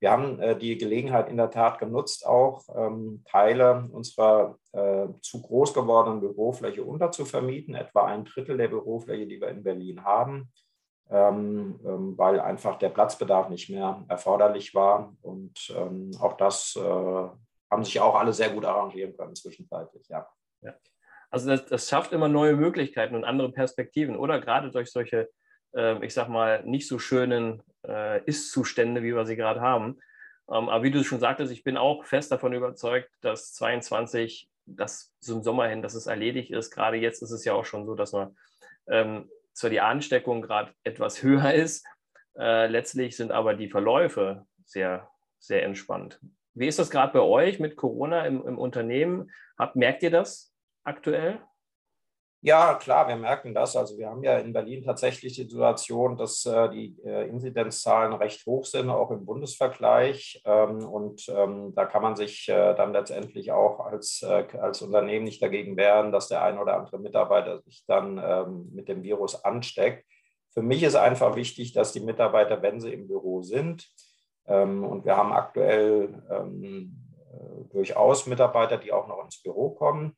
Wir 0.00 0.10
haben 0.10 0.40
äh, 0.40 0.58
die 0.58 0.76
Gelegenheit 0.76 1.28
in 1.28 1.36
der 1.36 1.50
Tat 1.50 1.78
genutzt, 1.78 2.26
auch 2.26 2.64
ähm, 2.76 3.22
Teile 3.26 3.88
unserer 3.92 4.58
äh, 4.72 5.06
zu 5.22 5.40
groß 5.40 5.72
gewordenen 5.72 6.20
Bürofläche 6.20 6.84
unterzuvermieten, 6.84 7.76
etwa 7.76 8.04
ein 8.04 8.24
Drittel 8.24 8.58
der 8.58 8.68
Bürofläche, 8.68 9.26
die 9.26 9.40
wir 9.40 9.48
in 9.48 9.62
Berlin 9.62 10.04
haben, 10.04 10.52
weil 11.08 12.40
einfach 12.40 12.78
der 12.78 12.88
Platzbedarf 12.88 13.48
nicht 13.48 13.70
mehr 13.70 14.04
erforderlich 14.08 14.74
war. 14.74 15.14
Und 15.22 15.72
ähm, 15.76 16.10
auch 16.20 16.36
das 16.36 16.74
äh, 16.76 16.80
haben 17.70 17.84
sich 17.84 18.00
auch 18.00 18.16
alle 18.16 18.32
sehr 18.32 18.50
gut 18.50 18.64
arrangieren 18.64 19.16
können 19.16 19.36
zwischenzeitlich, 19.36 20.08
ja. 20.08 20.26
ja. 20.62 20.74
Also 21.30 21.48
das, 21.48 21.66
das 21.66 21.88
schafft 21.88 22.12
immer 22.12 22.28
neue 22.28 22.56
Möglichkeiten 22.56 23.14
und 23.14 23.24
andere 23.24 23.52
Perspektiven, 23.52 24.16
oder? 24.16 24.40
Gerade 24.40 24.70
durch 24.70 24.90
solche 24.90 25.28
ähm, 25.76 26.02
ich 26.02 26.14
sag 26.14 26.28
mal, 26.28 26.64
nicht 26.64 26.88
so 26.88 26.98
schönen 26.98 27.62
äh, 27.86 28.24
Ist-Zustände, 28.24 29.02
wie 29.02 29.14
wir 29.14 29.26
sie 29.26 29.36
gerade 29.36 29.60
haben. 29.60 30.00
Ähm, 30.48 30.68
aber 30.68 30.82
wie 30.82 30.90
du 30.90 31.04
schon 31.04 31.20
sagtest, 31.20 31.52
ich 31.52 31.64
bin 31.64 31.76
auch 31.76 32.04
fest 32.04 32.32
davon 32.32 32.52
überzeugt, 32.52 33.10
dass 33.20 33.52
22 33.52 34.48
das 34.64 35.14
im 35.28 35.42
Sommer 35.42 35.68
hin, 35.68 35.82
dass 35.82 35.94
es 35.94 36.06
erledigt 36.06 36.50
ist. 36.50 36.70
Gerade 36.70 36.96
jetzt 36.96 37.22
ist 37.22 37.30
es 37.30 37.44
ja 37.44 37.52
auch 37.52 37.64
schon 37.64 37.86
so, 37.86 37.94
dass 37.94 38.12
man 38.12 38.36
ähm, 38.88 39.30
zwar 39.56 39.70
die 39.70 39.80
Ansteckung 39.80 40.42
gerade 40.42 40.72
etwas 40.84 41.22
höher 41.22 41.52
ist, 41.52 41.86
äh, 42.38 42.66
letztlich 42.66 43.16
sind 43.16 43.32
aber 43.32 43.54
die 43.54 43.70
Verläufe 43.70 44.46
sehr, 44.64 45.08
sehr 45.38 45.64
entspannt. 45.64 46.20
Wie 46.54 46.66
ist 46.66 46.78
das 46.78 46.90
gerade 46.90 47.12
bei 47.12 47.20
euch 47.20 47.58
mit 47.58 47.76
Corona 47.76 48.26
im, 48.26 48.46
im 48.46 48.58
Unternehmen? 48.58 49.30
Habt, 49.58 49.76
merkt 49.76 50.02
ihr 50.02 50.10
das 50.10 50.54
aktuell? 50.84 51.40
Ja, 52.46 52.74
klar, 52.74 53.08
wir 53.08 53.16
merken 53.16 53.54
das. 53.54 53.74
Also 53.74 53.98
wir 53.98 54.08
haben 54.08 54.22
ja 54.22 54.38
in 54.38 54.52
Berlin 54.52 54.84
tatsächlich 54.84 55.34
die 55.34 55.42
Situation, 55.42 56.16
dass 56.16 56.46
äh, 56.46 56.68
die 56.68 56.96
äh, 57.04 57.28
Inzidenzzahlen 57.28 58.12
recht 58.12 58.46
hoch 58.46 58.64
sind, 58.64 58.88
auch 58.88 59.10
im 59.10 59.26
Bundesvergleich. 59.26 60.42
Ähm, 60.44 60.86
und 60.86 61.28
ähm, 61.28 61.74
da 61.74 61.86
kann 61.86 62.02
man 62.02 62.14
sich 62.14 62.48
äh, 62.48 62.74
dann 62.76 62.92
letztendlich 62.92 63.50
auch 63.50 63.80
als, 63.80 64.22
äh, 64.22 64.44
als 64.60 64.80
Unternehmen 64.80 65.24
nicht 65.24 65.42
dagegen 65.42 65.76
wehren, 65.76 66.12
dass 66.12 66.28
der 66.28 66.44
ein 66.44 66.60
oder 66.60 66.76
andere 66.76 67.00
Mitarbeiter 67.00 67.62
sich 67.62 67.84
dann 67.88 68.16
ähm, 68.24 68.70
mit 68.72 68.88
dem 68.88 69.02
Virus 69.02 69.44
ansteckt. 69.44 70.06
Für 70.54 70.62
mich 70.62 70.84
ist 70.84 70.94
einfach 70.94 71.34
wichtig, 71.34 71.72
dass 71.72 71.92
die 71.92 72.00
Mitarbeiter, 72.00 72.62
wenn 72.62 72.78
sie 72.78 72.92
im 72.92 73.08
Büro 73.08 73.42
sind, 73.42 73.88
ähm, 74.46 74.84
und 74.84 75.04
wir 75.04 75.16
haben 75.16 75.32
aktuell 75.32 76.22
ähm, 76.30 76.96
äh, 77.32 77.64
durchaus 77.72 78.26
Mitarbeiter, 78.26 78.76
die 78.76 78.92
auch 78.92 79.08
noch 79.08 79.24
ins 79.24 79.42
Büro 79.42 79.70
kommen, 79.70 80.16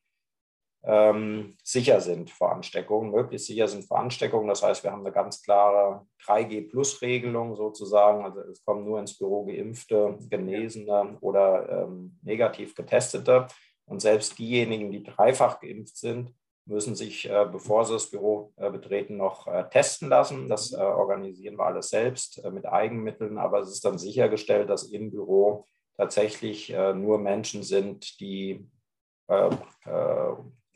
ähm, 0.83 1.57
sicher 1.63 1.99
sind 1.99 2.29
vor 2.29 2.53
Ansteckungen, 2.53 3.11
möglichst 3.11 3.47
sicher 3.47 3.67
sind 3.67 3.85
vor 3.85 3.99
Ansteckungen. 3.99 4.47
Das 4.47 4.63
heißt, 4.63 4.83
wir 4.83 4.91
haben 4.91 5.05
eine 5.05 5.11
ganz 5.11 5.41
klare 5.41 6.05
3G-Plus-Regelung 6.25 7.55
sozusagen. 7.55 8.23
Also 8.23 8.41
es 8.41 8.63
kommen 8.63 8.85
nur 8.85 8.99
ins 8.99 9.17
Büro 9.17 9.45
geimpfte, 9.45 10.17
Genesene 10.29 11.17
oder 11.19 11.83
ähm, 11.83 12.17
negativ 12.21 12.75
getestete. 12.75 13.47
Und 13.85 14.01
selbst 14.01 14.37
diejenigen, 14.39 14.91
die 14.91 15.03
dreifach 15.03 15.59
geimpft 15.59 15.97
sind, 15.97 16.33
müssen 16.65 16.95
sich, 16.95 17.29
äh, 17.29 17.47
bevor 17.51 17.83
sie 17.83 17.93
das 17.93 18.09
Büro 18.09 18.53
äh, 18.55 18.69
betreten, 18.69 19.17
noch 19.17 19.47
äh, 19.47 19.67
testen 19.69 20.07
lassen. 20.07 20.47
Das 20.47 20.71
äh, 20.71 20.77
organisieren 20.77 21.57
wir 21.57 21.65
alles 21.65 21.89
selbst 21.89 22.43
äh, 22.45 22.51
mit 22.51 22.65
Eigenmitteln. 22.65 23.37
Aber 23.37 23.59
es 23.59 23.69
ist 23.69 23.83
dann 23.83 23.97
sichergestellt, 23.97 24.69
dass 24.69 24.83
im 24.83 25.11
Büro 25.11 25.65
tatsächlich 25.97 26.71
äh, 26.71 26.93
nur 26.93 27.17
Menschen 27.17 27.63
sind, 27.63 28.19
die 28.21 28.65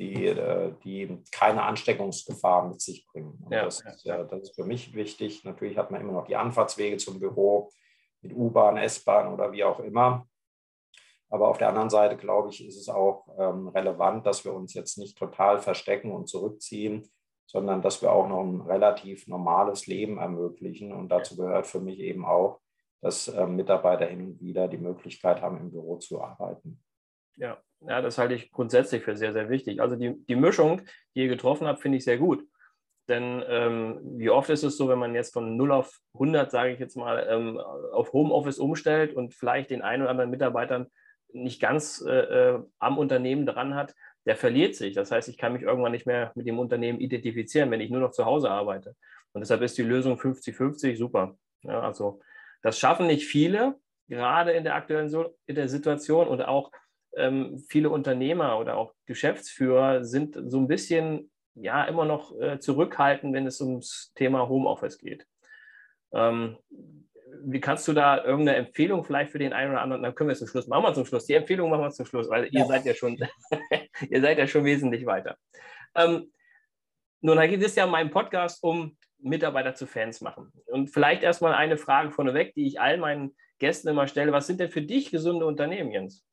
die, 0.04 0.26
äh, 0.26 0.74
die 0.84 1.24
keine 1.32 1.64
Ansteckungsgefahr 1.64 2.68
mit 2.68 2.82
sich 2.82 3.06
bringen. 3.08 3.46
Ja, 3.50 3.66
das, 3.66 3.82
ist, 3.82 4.04
ja, 4.04 4.24
das 4.24 4.42
ist 4.42 4.56
für 4.56 4.66
mich 4.66 4.94
wichtig. 4.94 5.44
Natürlich 5.44 5.78
hat 5.78 5.92
man 5.92 6.02
immer 6.02 6.14
noch 6.14 6.28
die 6.28 6.36
Anfahrtswege 6.36 6.98
zum 6.98 7.20
Büro 7.20 7.70
mit 8.22 8.36
U-Bahn, 8.36 8.78
S-Bahn 8.78 9.34
oder 9.34 9.52
wie 9.52 9.64
auch 9.64 9.80
immer. 9.80 10.28
Aber 11.30 11.48
auf 11.48 11.58
der 11.58 11.70
anderen 11.70 11.90
Seite, 11.90 12.16
glaube 12.16 12.50
ich, 12.50 12.66
ist 12.66 12.78
es 12.78 12.90
auch 12.90 13.26
ähm, 13.40 13.68
relevant, 13.70 14.26
dass 14.26 14.46
wir 14.46 14.54
uns 14.54 14.74
jetzt 14.74 14.98
nicht 14.98 15.18
total 15.18 15.60
verstecken 15.60 16.12
und 16.12 16.28
zurückziehen, 16.28 17.10
sondern 17.48 17.82
dass 17.82 18.02
wir 18.02 18.12
auch 18.12 18.28
noch 18.28 18.44
ein 18.44 18.62
relativ 18.62 19.28
normales 19.28 19.88
Leben 19.88 20.20
ermöglichen. 20.20 20.92
Und 20.92 21.10
dazu 21.10 21.36
gehört 21.36 21.66
für 21.66 21.80
mich 21.80 22.00
eben 22.00 22.26
auch, 22.26 22.60
dass 23.02 23.28
äh, 23.28 23.48
Mitarbeiter 23.48 24.06
hin 24.06 24.26
und 24.26 24.42
wieder 24.42 24.68
die 24.68 24.78
Möglichkeit 24.78 25.42
haben, 25.42 25.58
im 25.58 25.72
Büro 25.72 25.98
zu 25.98 26.22
arbeiten. 26.22 26.84
Ja, 27.38 27.58
ja, 27.82 28.02
das 28.02 28.18
halte 28.18 28.34
ich 28.34 28.52
grundsätzlich 28.52 29.04
für 29.04 29.16
sehr, 29.16 29.34
sehr 29.34 29.50
wichtig. 29.50 29.82
Also 29.82 29.96
die, 29.96 30.16
die 30.26 30.36
Mischung, 30.36 30.82
die 31.16 31.22
ihr 31.22 31.28
getroffen 31.28 31.68
habt, 31.68 31.82
finde 31.82 31.98
ich 31.98 32.04
sehr 32.04 32.18
gut. 32.18 32.46
Denn 33.10 33.44
ähm, 33.48 34.00
wie 34.18 34.30
oft 34.30 34.50
ist 34.50 34.64
es 34.64 34.78
so, 34.78 34.88
wenn 34.88 35.00
man 35.00 35.14
jetzt 35.14 35.34
von 35.34 35.58
0 35.58 35.72
auf 35.74 36.00
100, 36.14 36.50
sage 36.50 36.72
ich 36.72 36.80
jetzt 36.80 36.96
mal, 36.96 37.26
ähm, 37.30 37.60
auf 37.60 38.14
Homeoffice 38.14 38.60
umstellt 38.60 39.14
und 39.14 39.34
vielleicht 39.34 39.72
den 39.72 39.82
einen 39.82 40.04
oder 40.04 40.12
anderen 40.12 40.30
Mitarbeitern 40.30 40.88
nicht 41.34 41.60
ganz 41.60 42.04
äh, 42.08 42.12
äh 42.12 42.60
am 42.80 42.98
Unternehmen 42.98 43.46
dran 43.46 43.76
hat, 43.76 43.94
der 44.26 44.38
verliert 44.38 44.76
sich. 44.76 44.94
Das 44.94 45.12
heißt, 45.12 45.28
ich 45.28 45.38
kann 45.38 45.52
mich 45.52 45.64
irgendwann 45.64 45.92
nicht 45.92 46.06
mehr 46.06 46.32
mit 46.36 46.48
dem 46.48 46.60
Unternehmen 46.60 47.02
identifizieren, 47.02 47.72
wenn 47.72 47.82
ich 47.82 47.90
nur 47.90 48.00
noch 48.00 48.12
zu 48.12 48.24
Hause 48.24 48.50
arbeite. 48.50 48.96
Und 49.34 49.42
deshalb 49.42 49.62
ist 49.64 49.78
die 49.78 49.84
Lösung 49.84 50.18
50-50 50.18 50.96
super. 50.96 51.36
Ja, 51.64 51.82
also 51.82 52.22
das 52.62 52.80
schaffen 52.80 53.08
nicht 53.08 53.26
viele, 53.26 53.76
gerade 54.08 54.52
in 54.52 54.64
der 54.64 54.76
aktuellen 54.76 55.10
so 55.10 55.36
in 55.46 55.56
der 55.56 55.68
Situation 55.68 56.28
und 56.28 56.42
auch 56.42 56.72
ähm, 57.18 57.64
viele 57.70 57.90
Unternehmer 57.90 58.60
oder 58.60 58.78
auch 58.78 58.94
Geschäftsführer 59.06 60.04
sind 60.04 60.38
so 60.46 60.60
ein 60.60 60.68
bisschen 60.68 61.32
ja 61.56 61.84
immer 61.86 62.06
noch 62.06 62.40
äh, 62.40 62.60
zurückhaltend, 62.60 63.34
wenn 63.34 63.48
es 63.48 63.62
ums 63.62 64.12
Thema 64.16 64.48
Homeoffice 64.50 64.98
geht. 64.98 65.28
Ähm, 66.14 66.58
wie 67.46 67.60
kannst 67.60 67.88
du 67.88 67.94
da 67.94 68.24
irgendeine 68.24 68.58
Empfehlung 68.58 69.04
vielleicht 69.04 69.32
für 69.32 69.40
den 69.40 69.54
einen 69.54 69.72
oder 69.72 69.82
anderen? 69.82 70.04
Dann 70.04 70.16
können 70.16 70.30
wir 70.30 70.34
es 70.34 70.40
zum 70.40 70.48
Schluss 70.48 70.68
machen 70.68 70.84
wir 70.84 70.94
zum 70.94 71.06
Schluss. 71.06 71.26
Die 71.26 71.34
Empfehlung 71.34 71.70
machen 71.70 71.84
wir 71.84 71.92
zum 71.92 72.06
Schluss, 72.06 72.30
weil 72.30 72.46
ja. 72.46 72.62
ihr 72.62 72.66
seid 72.66 72.86
ja 72.86 72.94
schon, 72.94 73.18
ihr 74.10 74.22
seid 74.22 74.38
ja 74.38 74.48
schon 74.48 74.66
wesentlich 74.66 75.06
weiter. 75.06 75.38
Ähm, 75.96 76.32
nun, 77.22 77.38
da 77.38 77.48
geht 77.48 77.62
es 77.62 77.76
ja 77.76 77.86
in 77.86 77.92
meinem 77.92 78.12
Podcast 78.12 78.64
um 78.64 78.98
Mitarbeiter 79.20 79.74
zu 79.74 79.88
Fans 79.88 80.22
machen. 80.22 80.52
Und 80.68 80.90
vielleicht 80.90 81.24
erstmal 81.24 81.54
eine 81.54 81.78
Frage 81.78 82.12
vorneweg, 82.12 82.54
die 82.56 82.68
ich 82.68 82.82
all 82.82 82.98
meinen 82.98 83.36
Gästen 83.60 83.88
immer 83.88 84.08
stelle. 84.08 84.32
Was 84.32 84.48
sind 84.48 84.60
denn 84.60 84.70
für 84.70 84.82
dich 84.82 85.12
gesunde 85.12 85.46
Unternehmen, 85.46 85.92
Jens? 85.92 86.26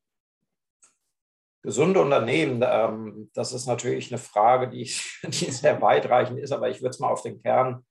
Gesunde 1.63 2.01
Unternehmen, 2.01 2.63
ähm, 2.65 3.29
das 3.33 3.53
ist 3.53 3.67
natürlich 3.67 4.11
eine 4.11 4.17
Frage, 4.17 4.69
die, 4.69 4.83
die 5.23 5.51
sehr 5.51 5.81
weitreichend 5.81 6.39
ist, 6.39 6.51
aber 6.51 6.69
ich 6.69 6.81
würde 6.81 6.89
es 6.89 6.99
mal 6.99 7.09
auf 7.09 7.21
den 7.21 7.41
Kern. 7.41 7.85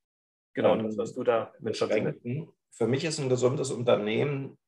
Genau, 0.55 0.75
ähm, 0.75 0.85
das, 0.85 0.99
was 0.99 1.15
du 1.15 1.23
da 1.23 1.53
mit 1.61 1.73
beschränken. 1.73 2.53
Für 2.73 2.87
mich 2.87 3.05
ist 3.05 3.19
ein 3.21 3.29
gesundes 3.29 3.71
Unternehmen 3.71 4.59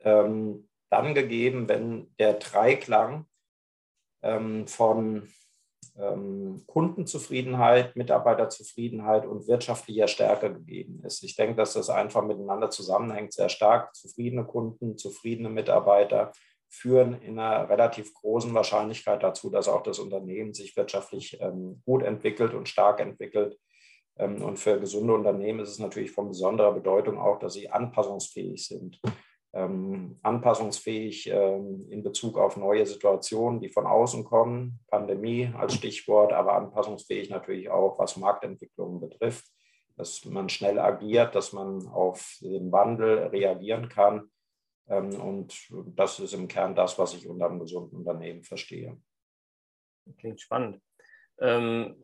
ähm, 0.00 0.68
dann 0.90 1.14
gegeben, 1.14 1.68
wenn 1.68 2.14
der 2.18 2.34
Dreiklang 2.34 3.26
ähm, 4.22 4.66
von 4.66 5.28
ähm, 5.96 6.62
Kundenzufriedenheit, 6.66 7.96
Mitarbeiterzufriedenheit 7.96 9.26
und 9.26 9.46
wirtschaftlicher 9.46 10.08
Stärke 10.08 10.52
gegeben 10.52 11.02
ist. 11.04 11.22
Ich 11.22 11.36
denke, 11.36 11.56
dass 11.56 11.74
das 11.74 11.90
einfach 11.90 12.24
miteinander 12.24 12.70
zusammenhängt, 12.70 13.32
sehr 13.32 13.48
stark. 13.48 13.94
Zufriedene 13.94 14.44
Kunden, 14.44 14.96
zufriedene 14.96 15.50
Mitarbeiter 15.50 16.32
führen 16.72 17.20
in 17.20 17.38
einer 17.38 17.68
relativ 17.68 18.14
großen 18.14 18.54
Wahrscheinlichkeit 18.54 19.22
dazu, 19.22 19.50
dass 19.50 19.68
auch 19.68 19.82
das 19.82 19.98
Unternehmen 19.98 20.54
sich 20.54 20.74
wirtschaftlich 20.74 21.38
ähm, 21.40 21.82
gut 21.84 22.02
entwickelt 22.02 22.54
und 22.54 22.66
stark 22.68 22.98
entwickelt. 22.98 23.58
Ähm, 24.16 24.42
und 24.42 24.58
für 24.58 24.80
gesunde 24.80 25.12
Unternehmen 25.12 25.60
ist 25.60 25.68
es 25.68 25.78
natürlich 25.78 26.12
von 26.12 26.28
besonderer 26.28 26.72
Bedeutung 26.72 27.18
auch, 27.18 27.38
dass 27.38 27.52
sie 27.52 27.68
anpassungsfähig 27.68 28.66
sind. 28.66 28.98
Ähm, 29.54 30.18
anpassungsfähig 30.22 31.28
in 31.28 32.02
Bezug 32.02 32.38
auf 32.38 32.56
neue 32.56 32.86
Situationen, 32.86 33.60
die 33.60 33.68
von 33.68 33.86
außen 33.86 34.24
kommen, 34.24 34.80
Pandemie 34.88 35.52
als 35.54 35.74
Stichwort, 35.74 36.32
aber 36.32 36.54
anpassungsfähig 36.54 37.28
natürlich 37.28 37.68
auch, 37.68 37.98
was 37.98 38.16
Marktentwicklungen 38.16 38.98
betrifft, 38.98 39.44
dass 39.98 40.24
man 40.24 40.48
schnell 40.48 40.78
agiert, 40.78 41.34
dass 41.34 41.52
man 41.52 41.86
auf 41.88 42.38
den 42.40 42.72
Wandel 42.72 43.24
reagieren 43.26 43.90
kann 43.90 44.30
und 44.86 45.54
das 45.96 46.18
ist 46.18 46.34
im 46.34 46.48
Kern 46.48 46.74
das, 46.74 46.98
was 46.98 47.14
ich 47.14 47.28
unter 47.28 47.46
einem 47.46 47.60
gesunden 47.60 47.98
Unternehmen 47.98 48.42
verstehe. 48.42 49.00
Klingt 50.18 50.40
spannend. 50.40 50.82
Ähm, 51.40 51.96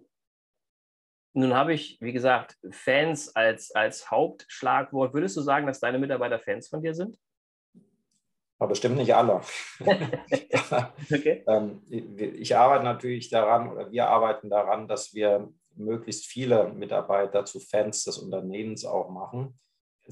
nun 1.35 1.55
habe 1.55 1.75
ich, 1.75 2.01
wie 2.01 2.13
gesagt, 2.13 2.57
Fans 2.71 3.35
als, 3.35 3.73
als 3.73 4.11
Hauptschlagwort. 4.11 5.13
Würdest 5.13 5.37
du 5.37 5.41
sagen, 5.41 5.67
dass 5.67 5.81
deine 5.81 5.99
Mitarbeiter 5.99 6.39
Fans 6.39 6.69
von 6.69 6.83
dir 6.83 6.95
sind? 6.95 7.19
Aber 8.59 8.71
bestimmt 8.71 8.97
nicht 8.97 9.15
alle. 9.15 9.41
okay. 9.81 11.45
ähm, 11.47 11.83
ich 11.89 12.57
arbeite 12.57 12.85
natürlich 12.85 13.31
daran, 13.31 13.71
oder 13.71 13.91
wir 13.91 14.09
arbeiten 14.09 14.51
daran, 14.51 14.89
dass 14.89 15.15
wir 15.15 15.53
möglichst 15.75 16.27
viele 16.27 16.73
Mitarbeiter 16.73 17.45
zu 17.45 17.61
Fans 17.61 18.03
des 18.05 18.19
Unternehmens 18.19 18.85
auch 18.85 19.11
machen 19.11 19.59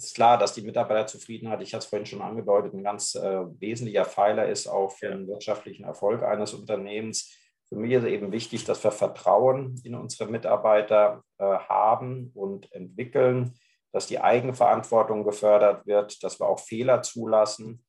ist 0.05 0.15
klar, 0.15 0.39
dass 0.39 0.53
die 0.53 0.63
Mitarbeiterzufriedenheit, 0.63 1.63
ich 1.63 1.73
hatte 1.73 1.85
es 1.85 1.87
vorhin 1.87 2.07
schon 2.07 2.23
angedeutet, 2.23 2.75
ein 2.75 2.85
ganz 2.85 3.15
äh, 3.15 3.45
wesentlicher 3.61 4.05
Pfeiler 4.05 4.49
ist 4.49 4.67
auch 4.67 4.93
für 4.93 5.09
den 5.09 5.27
wirtschaftlichen 5.27 5.85
Erfolg 5.85 6.23
eines 6.23 6.53
Unternehmens. 6.53 7.35
Für 7.69 7.77
mich 7.77 7.93
ist 7.93 8.05
eben 8.05 8.31
wichtig, 8.31 8.65
dass 8.65 8.85
wir 8.85 8.93
Vertrauen 8.93 9.81
in 9.85 9.95
unsere 9.95 10.31
Mitarbeiter 10.31 11.25
äh, 11.39 11.45
haben 11.45 12.31
und 12.35 12.71
entwickeln, 12.73 13.55
dass 13.93 14.07
die 14.07 14.21
Eigenverantwortung 14.21 15.25
gefördert 15.25 15.87
wird, 15.87 16.23
dass 16.23 16.39
wir 16.39 16.47
auch 16.47 16.61
Fehler 16.61 17.01
zulassen. 17.03 17.83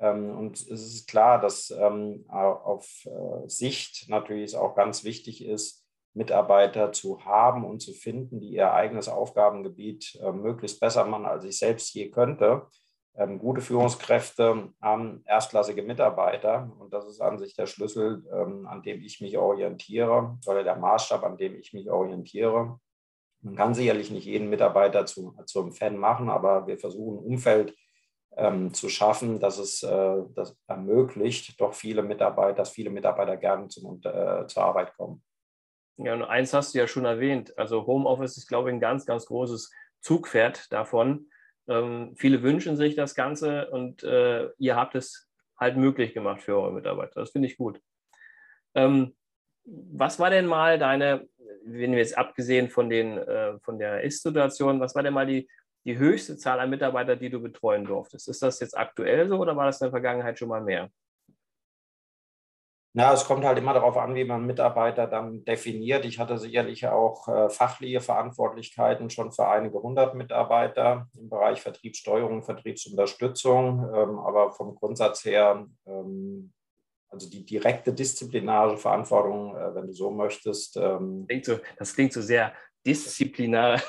Ähm, 0.00 0.36
und 0.36 0.60
es 0.60 0.68
ist 0.68 1.08
klar, 1.08 1.40
dass 1.40 1.70
ähm, 1.70 2.24
auf 2.28 3.06
äh, 3.06 3.48
Sicht 3.48 4.08
natürlich 4.08 4.46
es 4.46 4.54
auch 4.54 4.74
ganz 4.74 5.04
wichtig 5.04 5.44
ist, 5.44 5.81
Mitarbeiter 6.14 6.92
zu 6.92 7.24
haben 7.24 7.64
und 7.64 7.80
zu 7.80 7.92
finden, 7.92 8.40
die 8.40 8.50
ihr 8.50 8.72
eigenes 8.72 9.08
Aufgabengebiet 9.08 10.18
äh, 10.22 10.32
möglichst 10.32 10.80
besser 10.80 11.04
machen, 11.04 11.26
als 11.26 11.44
ich 11.44 11.58
selbst 11.58 11.94
je 11.94 12.10
könnte. 12.10 12.66
Ähm, 13.14 13.38
gute 13.38 13.60
Führungskräfte 13.60 14.72
haben 14.80 15.22
erstklassige 15.26 15.82
Mitarbeiter 15.82 16.70
und 16.78 16.92
das 16.92 17.06
ist 17.06 17.20
an 17.20 17.38
sich 17.38 17.54
der 17.54 17.66
Schlüssel, 17.66 18.24
ähm, 18.32 18.66
an 18.66 18.82
dem 18.82 19.02
ich 19.02 19.20
mich 19.20 19.36
orientiere 19.36 20.38
oder 20.46 20.64
der 20.64 20.76
Maßstab, 20.76 21.22
an 21.22 21.36
dem 21.36 21.58
ich 21.58 21.72
mich 21.74 21.90
orientiere. 21.90 22.78
Man 23.40 23.56
kann 23.56 23.74
sicherlich 23.74 24.10
nicht 24.10 24.24
jeden 24.24 24.48
Mitarbeiter 24.48 25.04
zu, 25.04 25.36
zum 25.46 25.72
Fan 25.72 25.96
machen, 25.96 26.30
aber 26.30 26.66
wir 26.66 26.78
versuchen 26.78 27.18
ein 27.18 27.24
Umfeld 27.24 27.74
ähm, 28.36 28.72
zu 28.72 28.88
schaffen, 28.88 29.40
dass 29.40 29.58
es 29.58 29.82
äh, 29.82 30.22
das 30.34 30.56
ermöglicht, 30.66 31.60
doch 31.60 31.74
viele 31.74 32.02
Mitarbeiter, 32.02 32.54
dass 32.54 32.70
viele 32.70 32.90
Mitarbeiter 32.90 33.36
gerne 33.36 33.68
zum, 33.68 34.00
äh, 34.04 34.46
zur 34.46 34.62
Arbeit 34.62 34.96
kommen. 34.96 35.22
Ja, 35.96 36.14
und 36.14 36.22
eins 36.24 36.52
hast 36.52 36.74
du 36.74 36.78
ja 36.78 36.86
schon 36.86 37.04
erwähnt. 37.04 37.56
Also 37.58 37.86
Homeoffice 37.86 38.36
ist, 38.36 38.48
glaube 38.48 38.70
ich, 38.70 38.74
ein 38.74 38.80
ganz, 38.80 39.06
ganz 39.06 39.26
großes 39.26 39.70
Zugpferd 40.00 40.72
davon. 40.72 41.30
Ähm, 41.68 42.14
viele 42.16 42.42
wünschen 42.42 42.76
sich 42.76 42.96
das 42.96 43.14
Ganze 43.14 43.70
und 43.70 44.02
äh, 44.02 44.48
ihr 44.58 44.76
habt 44.76 44.94
es 44.94 45.28
halt 45.58 45.76
möglich 45.76 46.12
gemacht 46.12 46.42
für 46.42 46.56
eure 46.56 46.72
Mitarbeiter. 46.72 47.20
Das 47.20 47.30
finde 47.30 47.48
ich 47.48 47.56
gut. 47.56 47.80
Ähm, 48.74 49.14
was 49.64 50.18
war 50.18 50.30
denn 50.30 50.46
mal 50.46 50.78
deine, 50.78 51.28
wenn 51.64 51.92
wir 51.92 51.98
jetzt 51.98 52.18
abgesehen 52.18 52.68
von, 52.68 52.90
den, 52.90 53.18
äh, 53.18 53.58
von 53.60 53.78
der 53.78 54.02
Ist-Situation, 54.02 54.80
was 54.80 54.94
war 54.94 55.02
denn 55.02 55.14
mal 55.14 55.26
die, 55.26 55.48
die 55.84 55.98
höchste 55.98 56.36
Zahl 56.36 56.58
an 56.58 56.70
Mitarbeitern, 56.70 57.18
die 57.18 57.30
du 57.30 57.40
betreuen 57.40 57.84
durftest? 57.84 58.28
Ist 58.28 58.42
das 58.42 58.58
jetzt 58.60 58.76
aktuell 58.76 59.28
so 59.28 59.38
oder 59.38 59.56
war 59.56 59.66
das 59.66 59.80
in 59.80 59.86
der 59.86 59.92
Vergangenheit 59.92 60.38
schon 60.38 60.48
mal 60.48 60.62
mehr? 60.62 60.90
Na, 62.94 63.14
es 63.14 63.24
kommt 63.24 63.44
halt 63.44 63.56
immer 63.56 63.72
darauf 63.72 63.96
an, 63.96 64.14
wie 64.14 64.24
man 64.24 64.44
Mitarbeiter 64.44 65.06
dann 65.06 65.46
definiert. 65.46 66.04
Ich 66.04 66.18
hatte 66.18 66.36
sicherlich 66.36 66.86
auch 66.86 67.26
äh, 67.26 67.48
fachliche 67.48 68.02
Verantwortlichkeiten 68.02 69.08
schon 69.08 69.32
für 69.32 69.48
einige 69.48 69.82
hundert 69.82 70.14
Mitarbeiter 70.14 71.08
im 71.18 71.30
Bereich 71.30 71.62
Vertriebssteuerung, 71.62 72.42
Vertriebsunterstützung. 72.42 73.78
Ähm, 73.94 74.18
aber 74.18 74.52
vom 74.52 74.74
Grundsatz 74.74 75.24
her, 75.24 75.66
ähm, 75.86 76.52
also 77.08 77.30
die 77.30 77.46
direkte 77.46 77.94
disziplinarische 77.94 78.76
Verantwortung, 78.82 79.56
äh, 79.56 79.74
wenn 79.74 79.86
du 79.86 79.92
so 79.94 80.10
möchtest. 80.10 80.76
Ähm, 80.76 81.24
klingt 81.26 81.46
so, 81.46 81.60
das 81.78 81.94
klingt 81.94 82.12
so 82.12 82.20
sehr 82.20 82.52
disziplinär. 82.86 83.80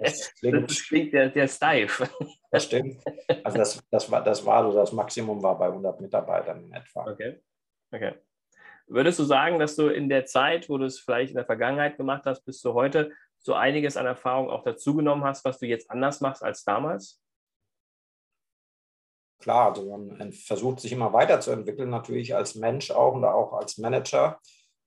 Das 0.00 0.32
klingt, 0.38 0.70
das 0.70 0.82
klingt 0.82 1.12
der, 1.12 1.28
der 1.28 1.46
steif. 1.46 2.10
Das 2.50 2.64
stimmt. 2.64 3.02
Also 3.42 3.58
das, 3.58 3.82
das, 3.90 4.10
war, 4.10 4.24
das 4.24 4.46
war 4.46 4.62
so, 4.62 4.78
das 4.78 4.92
Maximum 4.92 5.42
war 5.42 5.58
bei 5.58 5.66
100 5.66 6.00
Mitarbeitern 6.00 6.64
in 6.64 6.72
etwa. 6.72 7.10
Okay. 7.10 7.42
Okay. 7.92 8.14
Würdest 8.86 9.18
du 9.18 9.24
sagen, 9.24 9.58
dass 9.58 9.76
du 9.76 9.88
in 9.88 10.08
der 10.08 10.26
Zeit, 10.26 10.68
wo 10.68 10.76
du 10.76 10.84
es 10.84 10.98
vielleicht 10.98 11.30
in 11.30 11.36
der 11.36 11.46
Vergangenheit 11.46 11.96
gemacht 11.96 12.24
hast, 12.26 12.44
bis 12.44 12.60
zu 12.60 12.74
heute, 12.74 13.12
so 13.38 13.54
einiges 13.54 13.96
an 13.96 14.06
Erfahrung 14.06 14.50
auch 14.50 14.62
dazugenommen 14.62 15.24
hast, 15.24 15.44
was 15.44 15.58
du 15.58 15.66
jetzt 15.66 15.90
anders 15.90 16.20
machst 16.20 16.42
als 16.42 16.64
damals? 16.64 17.22
Klar, 19.38 19.68
also 19.68 19.96
man 19.96 20.32
versucht 20.32 20.80
sich 20.80 20.92
immer 20.92 21.12
weiterzuentwickeln, 21.12 21.90
natürlich 21.90 22.34
als 22.34 22.54
Mensch 22.54 22.90
auch 22.90 23.14
und 23.14 23.24
auch 23.24 23.52
als 23.52 23.76
Manager. 23.76 24.40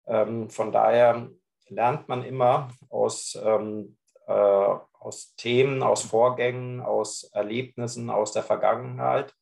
Ähm, 0.08 0.50
von 0.50 0.72
daher 0.72 1.30
lernt 1.68 2.08
man 2.08 2.24
immer 2.24 2.70
aus, 2.90 3.38
ähm, 3.44 3.98
äh, 4.26 4.32
aus 4.34 5.36
Themen, 5.36 5.84
aus 5.84 6.02
Vorgängen, 6.04 6.82
aus 6.82 7.30
Erlebnissen 7.34 8.10
aus 8.10 8.32
der 8.32 8.44
Vergangenheit. 8.44 9.34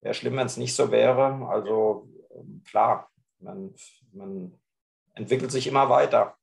Wäre 0.00 0.14
schlimm, 0.14 0.36
wenn 0.36 0.46
es 0.46 0.56
nicht 0.56 0.74
so 0.74 0.90
wäre. 0.90 1.46
Also 1.48 2.08
ähm, 2.34 2.62
klar, 2.68 3.08
man, 3.40 3.74
man 4.12 4.58
entwickelt 5.14 5.50
sich 5.50 5.66
immer 5.66 5.88
weiter. 5.88 6.36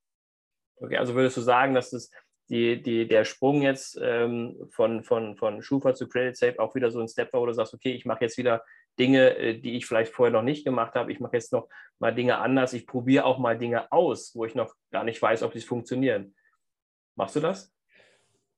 Okay, 0.78 0.98
also 0.98 1.16
würdest 1.16 1.38
du 1.38 1.42
sagen, 1.42 1.74
dass 1.74 1.92
das 1.92 2.10
die, 2.50 2.82
die, 2.82 3.08
der 3.08 3.26
Sprung 3.26 3.62
jetzt 3.62 3.98
ähm, 4.02 4.68
von, 4.72 5.04
von, 5.04 5.38
von 5.38 5.62
Schufa 5.62 5.94
zu 5.94 6.08
Credit 6.08 6.36
Safe 6.36 6.60
auch 6.60 6.76
wieder 6.76 6.92
so 6.92 7.00
ein 7.00 7.08
Step 7.08 7.32
war, 7.34 7.42
wo 7.42 7.46
du 7.46 7.54
sagst, 7.54 7.74
okay, 7.74 7.94
ich 7.94 8.06
mache 8.06 8.26
jetzt 8.26 8.38
wieder 8.38 8.64
Dinge, 9.00 9.38
äh, 9.38 9.60
die 9.60 9.78
ich 9.78 9.86
vielleicht 9.86 10.14
vorher 10.14 10.34
noch 10.34 10.44
nicht 10.44 10.66
gemacht 10.66 10.96
habe. 10.96 11.12
Ich 11.12 11.20
mache 11.20 11.38
jetzt 11.38 11.54
noch 11.54 11.70
mal 12.00 12.14
Dinge 12.14 12.38
anders. 12.38 12.74
Ich 12.74 12.86
probiere 12.86 13.26
auch 13.26 13.38
mal 13.38 13.58
Dinge 13.58 13.92
aus, 13.92 14.36
wo 14.36 14.46
ich 14.46 14.56
noch 14.56 14.76
gar 14.92 15.04
nicht 15.04 15.22
weiß, 15.22 15.44
ob 15.44 15.54
sie 15.54 15.62
funktionieren. 15.62 16.36
Machst 17.16 17.36
du 17.36 17.40
das? 17.40 17.74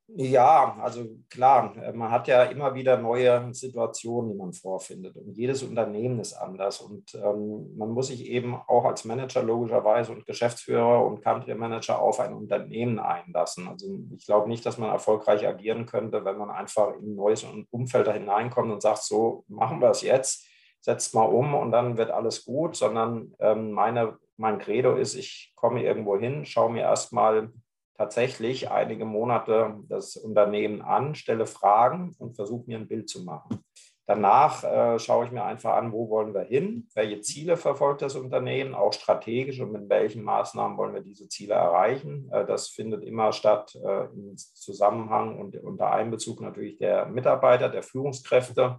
Ja, 0.08 0.78
also 0.82 1.04
klar, 1.32 1.76
äh, 1.82 1.92
man 1.92 2.12
hat 2.12 2.28
ja 2.28 2.44
immer 2.44 2.76
wieder 2.76 2.98
neue 2.98 3.52
Situationen, 3.54 4.32
die 4.32 4.38
man 4.38 4.54
vorfindet. 4.54 5.18
Und 5.18 5.36
jedes 5.36 5.64
Unternehmen 5.64 6.20
ist 6.20 6.34
anders. 6.34 6.80
Und 6.80 7.16
ähm, 7.16 7.76
man 7.76 7.90
muss 7.90 8.08
sich 8.08 8.28
eben 8.28 8.56
auch 8.56 8.86
als 8.86 9.04
Manager 9.04 9.42
logischerweise 9.42 10.12
und 10.12 10.26
Geschäftsführer 10.28 11.04
und 11.04 11.22
Country 11.24 11.56
Manager 11.56 12.00
auf 12.00 12.20
ein 12.20 12.36
Unternehmen 12.36 13.00
einlassen. 13.00 13.68
Also 13.68 14.00
ich 14.16 14.26
glaube 14.28 14.48
nicht, 14.48 14.64
dass 14.66 14.78
man 14.78 14.92
erfolgreich 14.92 15.48
agieren 15.48 15.88
könnte, 15.88 16.24
wenn 16.24 16.38
man 16.38 16.52
einfach 16.52 16.94
in 16.98 17.14
ein 17.14 17.16
neues 17.16 17.44
Umfeld 17.72 18.06
da 18.06 18.14
hineinkommt 18.14 18.72
und 18.72 18.84
sagt, 18.84 19.04
so 19.04 19.44
machen 19.48 19.82
wir 19.82 19.90
es 19.90 20.02
jetzt, 20.04 20.46
setzt 20.82 21.16
mal 21.16 21.24
um 21.26 21.56
und 21.56 21.72
dann 21.72 21.98
wird 21.98 22.12
alles 22.12 22.46
gut, 22.46 22.76
sondern 22.76 23.34
ähm, 23.40 23.72
meine, 23.72 24.20
mein 24.38 24.60
Credo 24.60 24.96
ist, 24.96 25.16
ich 25.16 25.52
komme 25.56 25.84
irgendwo 25.84 26.16
hin, 26.16 26.46
schaue 26.46 26.72
mir 26.72 26.82
erstmal 26.82 27.50
tatsächlich 27.98 28.72
einige 28.72 29.06
Monate 29.06 29.78
das 29.88 30.18
Unternehmen 30.18 30.82
an, 30.82 31.16
stelle 31.16 31.46
Fragen 31.46 32.16
und 32.20 32.36
versuche 32.36 32.66
mir 32.68 32.78
ein 32.78 32.88
Bild 32.88 33.10
zu 33.10 33.24
machen. 33.24 33.64
Danach 34.08 34.64
äh, 34.64 35.00
schaue 35.00 35.25
ich 35.25 35.32
mir 35.32 35.44
einfach 35.44 35.74
an, 35.74 35.92
wo 35.92 36.10
wollen 36.10 36.36
wir 36.36 36.44
hin, 36.44 36.88
welche 36.94 37.22
Ziele 37.22 37.58
verfolgt 37.58 38.04
das 38.04 38.16
Unternehmen, 38.16 38.76
auch 38.76 38.93
strategisch 38.93 39.60
und 39.60 39.72
mit 39.72 39.89
welchen 39.89 40.24
Maßnahmen 40.24 40.78
wollen 40.78 40.93
wir 40.93 41.02
diese 41.02 41.28
Ziele 41.28 41.56
erreichen. 41.56 42.30
Äh, 42.32 42.46
das 42.46 42.67
findet 42.67 43.04
immer 43.04 43.32
statt 43.32 43.74
äh, 43.84 44.06
im 44.13 44.38
Zusammenhang 44.38 45.39
und 45.39 45.58
unter 45.58 45.91
Einbezug 45.91 46.39
natürlich 46.41 46.78
der 46.78 47.08
Mitarbeiter, 47.08 47.67
der 47.67 47.82
Führungskräfte, 47.82 48.78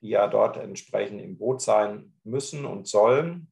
die 0.00 0.10
ja 0.10 0.28
dort 0.28 0.56
entsprechend 0.58 1.20
im 1.22 1.38
Boot 1.38 1.60
sein 1.60 2.12
müssen 2.22 2.64
und 2.64 2.86
sollen 2.86 3.50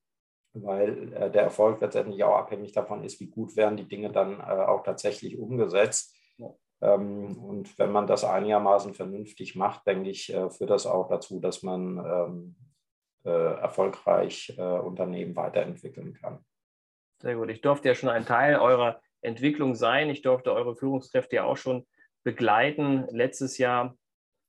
weil 0.62 1.12
äh, 1.12 1.30
der 1.30 1.42
Erfolg 1.42 1.80
letztendlich 1.80 2.22
auch 2.24 2.36
abhängig 2.36 2.72
davon 2.72 3.04
ist, 3.04 3.20
wie 3.20 3.28
gut 3.28 3.56
werden 3.56 3.76
die 3.76 3.88
Dinge 3.88 4.10
dann 4.10 4.40
äh, 4.40 4.42
auch 4.42 4.82
tatsächlich 4.82 5.38
umgesetzt. 5.38 6.16
Ja. 6.38 6.54
Ähm, 6.80 7.38
und 7.38 7.78
wenn 7.78 7.92
man 7.92 8.06
das 8.06 8.24
einigermaßen 8.24 8.94
vernünftig 8.94 9.56
macht, 9.56 9.86
denke 9.86 10.10
ich, 10.10 10.32
äh, 10.32 10.50
führt 10.50 10.70
das 10.70 10.86
auch 10.86 11.08
dazu, 11.08 11.40
dass 11.40 11.62
man 11.62 11.98
ähm, 11.98 12.56
äh, 13.24 13.30
erfolgreich 13.30 14.54
äh, 14.56 14.62
Unternehmen 14.62 15.34
weiterentwickeln 15.36 16.14
kann. 16.14 16.44
Sehr 17.20 17.36
gut. 17.36 17.50
Ich 17.50 17.60
durfte 17.60 17.88
ja 17.88 17.94
schon 17.94 18.10
ein 18.10 18.26
Teil 18.26 18.56
eurer 18.56 19.00
Entwicklung 19.22 19.74
sein. 19.74 20.10
Ich 20.10 20.22
durfte 20.22 20.52
eure 20.52 20.76
Führungskräfte 20.76 21.36
ja 21.36 21.44
auch 21.44 21.56
schon 21.56 21.86
begleiten. 22.24 23.06
Letztes 23.10 23.58
Jahr, 23.58 23.96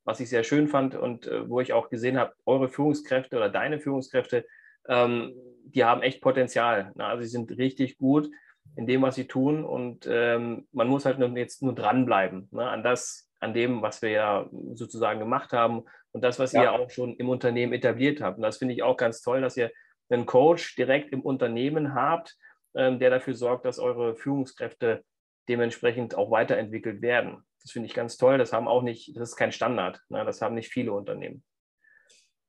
was 0.03 0.19
ich 0.19 0.29
sehr 0.29 0.43
schön 0.43 0.67
fand 0.67 0.95
und 0.95 1.27
äh, 1.27 1.49
wo 1.49 1.61
ich 1.61 1.73
auch 1.73 1.89
gesehen 1.89 2.19
habe, 2.19 2.33
eure 2.45 2.69
Führungskräfte 2.69 3.37
oder 3.37 3.49
deine 3.49 3.79
Führungskräfte 3.79 4.45
ähm, 4.87 5.33
die 5.65 5.83
haben 5.83 6.01
echt 6.01 6.21
Potenzial. 6.21 6.91
Ne? 6.95 7.05
Also 7.05 7.23
sie 7.23 7.29
sind 7.29 7.51
richtig 7.57 7.97
gut 7.97 8.29
in 8.75 8.87
dem, 8.87 9.01
was 9.01 9.15
sie 9.15 9.27
tun 9.27 9.63
und 9.63 10.07
ähm, 10.09 10.67
man 10.71 10.87
muss 10.87 11.05
halt 11.05 11.19
nur, 11.19 11.29
jetzt 11.37 11.61
nur 11.61 11.73
dranbleiben 11.73 12.47
ne? 12.51 12.67
an 12.67 12.83
das, 12.83 13.29
an 13.39 13.53
dem, 13.53 13.81
was 13.81 14.01
wir 14.01 14.09
ja 14.09 14.49
sozusagen 14.73 15.19
gemacht 15.19 15.53
haben 15.53 15.83
und 16.11 16.23
das, 16.23 16.39
was 16.39 16.51
ja. 16.51 16.63
ihr 16.63 16.71
auch 16.73 16.89
schon 16.89 17.15
im 17.15 17.29
Unternehmen 17.29 17.73
etabliert 17.73 18.21
habt. 18.21 18.37
Und 18.37 18.43
das 18.43 18.57
finde 18.57 18.73
ich 18.73 18.83
auch 18.83 18.97
ganz 18.97 19.21
toll, 19.21 19.41
dass 19.41 19.57
ihr 19.57 19.71
einen 20.09 20.25
Coach 20.25 20.75
direkt 20.75 21.11
im 21.11 21.21
Unternehmen 21.21 21.93
habt, 21.93 22.35
ähm, 22.75 22.99
der 22.99 23.09
dafür 23.09 23.33
sorgt, 23.33 23.65
dass 23.65 23.79
eure 23.79 24.15
Führungskräfte 24.15 25.03
dementsprechend 25.49 26.15
auch 26.15 26.31
weiterentwickelt 26.31 27.01
werden. 27.01 27.43
Das 27.61 27.71
finde 27.71 27.87
ich 27.87 27.93
ganz 27.93 28.17
toll. 28.17 28.37
Das 28.37 28.53
haben 28.53 28.67
auch 28.67 28.81
nicht, 28.81 29.15
das 29.15 29.29
ist 29.29 29.35
kein 29.35 29.51
Standard. 29.51 30.01
Ne? 30.09 30.23
Das 30.25 30.41
haben 30.41 30.55
nicht 30.55 30.71
viele 30.71 30.93
Unternehmen. 30.93 31.43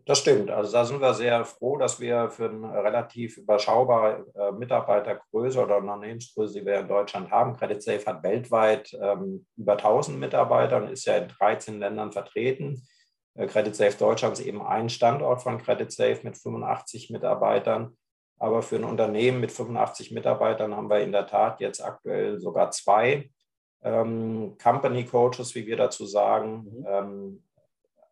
Das 0.08 0.20
stimmt. 0.20 0.50
Also 0.50 0.72
da 0.72 0.86
sind 0.86 1.02
wir 1.02 1.12
sehr 1.12 1.44
froh, 1.44 1.76
dass 1.76 2.00
wir 2.00 2.30
für 2.30 2.48
eine 2.48 2.82
relativ 2.82 3.36
überschaubare 3.36 4.24
äh, 4.34 4.52
Mitarbeitergröße 4.52 5.62
oder 5.62 5.76
Unternehmensgröße, 5.76 6.60
die 6.60 6.64
wir 6.64 6.80
in 6.80 6.88
Deutschland 6.88 7.30
haben, 7.30 7.54
Credit 7.54 7.82
Safe 7.82 8.06
hat 8.06 8.22
weltweit 8.22 8.90
ähm, 8.98 9.46
über 9.58 9.72
1000 9.72 10.18
Mitarbeiter 10.18 10.78
und 10.78 10.88
ist 10.88 11.04
ja 11.04 11.18
in 11.18 11.28
13 11.28 11.78
Ländern 11.78 12.10
vertreten. 12.10 12.88
Äh, 13.34 13.48
Credit 13.48 13.76
Safe 13.76 13.98
Deutschland 13.98 14.38
ist 14.38 14.46
eben 14.46 14.62
ein 14.62 14.88
Standort 14.88 15.42
von 15.42 15.58
Credit 15.58 15.92
Safe 15.92 16.20
mit 16.22 16.38
85 16.38 17.10
Mitarbeitern. 17.10 17.94
Aber 18.38 18.62
für 18.62 18.76
ein 18.76 18.84
Unternehmen 18.84 19.40
mit 19.40 19.52
85 19.52 20.12
Mitarbeitern 20.12 20.74
haben 20.74 20.88
wir 20.88 21.00
in 21.00 21.12
der 21.12 21.26
Tat 21.26 21.60
jetzt 21.60 21.84
aktuell 21.84 22.40
sogar 22.40 22.70
zwei 22.70 23.28
ähm, 23.82 24.56
Company 24.56 25.04
Coaches, 25.04 25.54
wie 25.54 25.66
wir 25.66 25.76
dazu 25.76 26.06
sagen, 26.06 26.64
mhm. 26.78 26.86
ähm, 26.88 27.42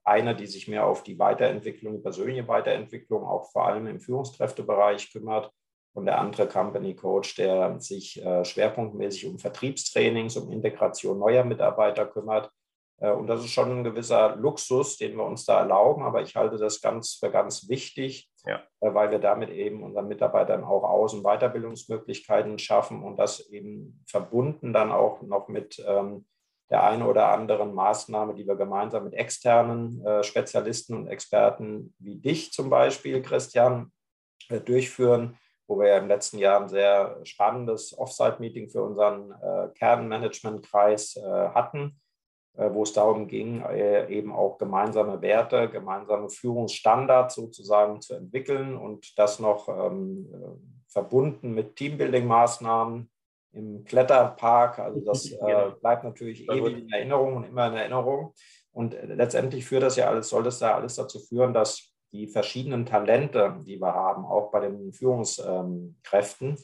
eine, 0.07 0.37
die 0.37 0.47
sich 0.47 0.69
mehr 0.69 0.87
auf 0.87 1.03
die 1.03 1.19
Weiterentwicklung, 1.19 2.03
persönliche 2.03 2.47
Weiterentwicklung, 2.47 3.25
auch 3.25 3.51
vor 3.51 3.67
allem 3.67 3.87
im 3.87 4.01
Führungskräftebereich 4.01 5.13
kümmert. 5.13 5.51
Und 5.95 6.07
der 6.07 6.19
andere 6.19 6.47
Company 6.47 6.95
Coach, 6.95 7.37
der 7.37 7.81
sich 7.81 8.23
äh, 8.23 8.45
schwerpunktmäßig 8.45 9.27
um 9.27 9.39
Vertriebstrainings, 9.39 10.37
um 10.37 10.53
Integration 10.53 11.19
neuer 11.19 11.43
Mitarbeiter 11.43 12.07
kümmert. 12.07 12.51
Äh, 12.99 13.11
und 13.11 13.27
das 13.27 13.41
ist 13.41 13.51
schon 13.51 13.71
ein 13.71 13.85
gewisser 13.85 14.37
Luxus, 14.37 14.99
den 14.99 15.17
wir 15.17 15.25
uns 15.25 15.47
da 15.47 15.61
erlauben. 15.61 16.03
Aber 16.03 16.21
ich 16.21 16.37
halte 16.37 16.57
das 16.57 16.83
ganz 16.83 17.15
für 17.15 17.31
ganz 17.31 17.69
wichtig, 17.69 18.31
ja. 18.45 18.63
äh, 18.81 18.95
weil 18.95 19.11
wir 19.11 19.19
damit 19.19 19.51
eben 19.51 19.83
unseren 19.83 20.07
Mitarbeitern 20.07 20.65
auch 20.65 21.15
und 21.15 21.23
Weiterbildungsmöglichkeiten 21.25 22.59
schaffen 22.59 23.03
und 23.03 23.17
das 23.17 23.49
eben 23.49 24.05
verbunden 24.07 24.73
dann 24.73 24.93
auch 24.93 25.23
noch 25.23 25.49
mit 25.49 25.83
ähm, 25.85 26.27
der 26.71 26.83
eine 26.83 27.07
oder 27.07 27.31
anderen 27.31 27.75
Maßnahme, 27.75 28.35
die 28.35 28.47
wir 28.47 28.57
gemeinsam 28.57 29.05
mit 29.05 29.15
externen 29.15 30.05
äh, 30.05 30.25
Spezialisten 30.25 30.95
und 30.95 31.07
Experten 31.07 31.95
wie 31.99 32.17
dich 32.17 32.53
zum 32.53 32.71
Beispiel, 32.71 33.23
Christian, 33.23 33.93
äh, 34.49 34.61
durchführen, 34.61 35.39
wo 35.69 35.79
wir 35.79 35.89
ja 35.89 35.99
im 35.99 36.09
letzten 36.09 36.39
Jahr 36.39 36.61
ein 36.61 36.69
sehr 36.69 37.21
spannendes 37.25 37.97
Offsite-Meeting 37.97 38.69
für 38.69 38.83
unseren 38.83 39.33
äh, 39.33 39.69
Kernmanagementkreis 39.75 41.19
hatten, 41.25 42.01
wo 42.55 42.85
es 42.85 42.95
darum 42.95 43.29
ging, 43.29 43.63
eben 44.09 44.33
auch 44.33 44.57
gemeinsame 44.57 45.21
Werte, 45.21 45.69
gemeinsame 45.69 46.31
Führungsstandards 46.31 47.35
sozusagen 47.35 48.01
zu 48.01 48.15
entwickeln 48.15 48.79
und 48.79 49.19
das 49.19 49.41
noch 49.41 49.69
ähm, 49.69 50.27
verbunden 50.89 51.53
mit 51.53 51.77
Teambuilding-Maßnahmen 51.77 53.11
im 53.57 53.85
Kletterpark. 53.85 54.79
Also 54.79 55.01
das 55.01 55.27
äh, 55.33 55.37
genau. 55.39 55.71
bleibt 55.81 56.05
natürlich 56.05 56.49
ewig 56.49 56.79
in 56.79 56.93
Erinnerung 56.93 57.37
und 57.37 57.45
immer 57.45 57.69
in 57.69 57.75
Erinnerung. 57.75 58.35
Und 58.73 58.95
äh, 58.95 59.07
letztendlich 59.07 59.65
führt 59.65 59.83
das 59.83 59.97
ja 59.97 60.09
alles, 60.09 60.29
soll 60.29 60.43
das 60.43 60.61
ja 60.61 60.75
alles 60.75 60.97
dazu 60.97 61.19
führen, 61.19 61.55
dass 61.55 61.93
die 62.13 62.29
verschiedenen 62.29 62.87
Talente, 62.87 63.57
die 63.67 63.81
wir 63.81 63.95
haben, 63.95 64.25
auch 64.25 64.51
bei 64.51 64.61
den 64.61 64.93
Führungskräften, 64.93 66.57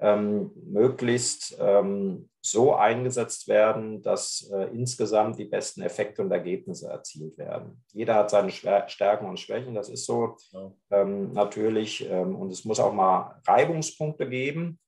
ähm, 0.00 0.50
möglichst 0.66 1.56
ähm, 1.60 2.28
so 2.40 2.74
eingesetzt 2.74 3.46
werden, 3.46 4.02
dass 4.02 4.50
äh, 4.52 4.64
insgesamt 4.74 5.38
die 5.38 5.44
besten 5.44 5.80
Effekte 5.82 6.22
und 6.22 6.32
Ergebnisse 6.32 6.88
erzielt 6.88 7.38
werden. 7.38 7.84
Jeder 7.92 8.16
hat 8.16 8.30
seine 8.30 8.50
Schwer 8.50 8.88
Stärken 8.88 9.26
und 9.26 9.38
Schwächen, 9.38 9.76
das 9.76 9.88
ist 9.88 10.04
so 10.04 10.36
ja. 10.50 10.72
ähm, 10.90 11.32
natürlich. 11.32 12.04
Ähm, 12.10 12.34
und 12.34 12.50
es 12.50 12.64
muss 12.64 12.80
auch 12.80 12.92
mal 12.92 13.40
Reibungspunkte 13.46 14.28
geben. 14.28 14.80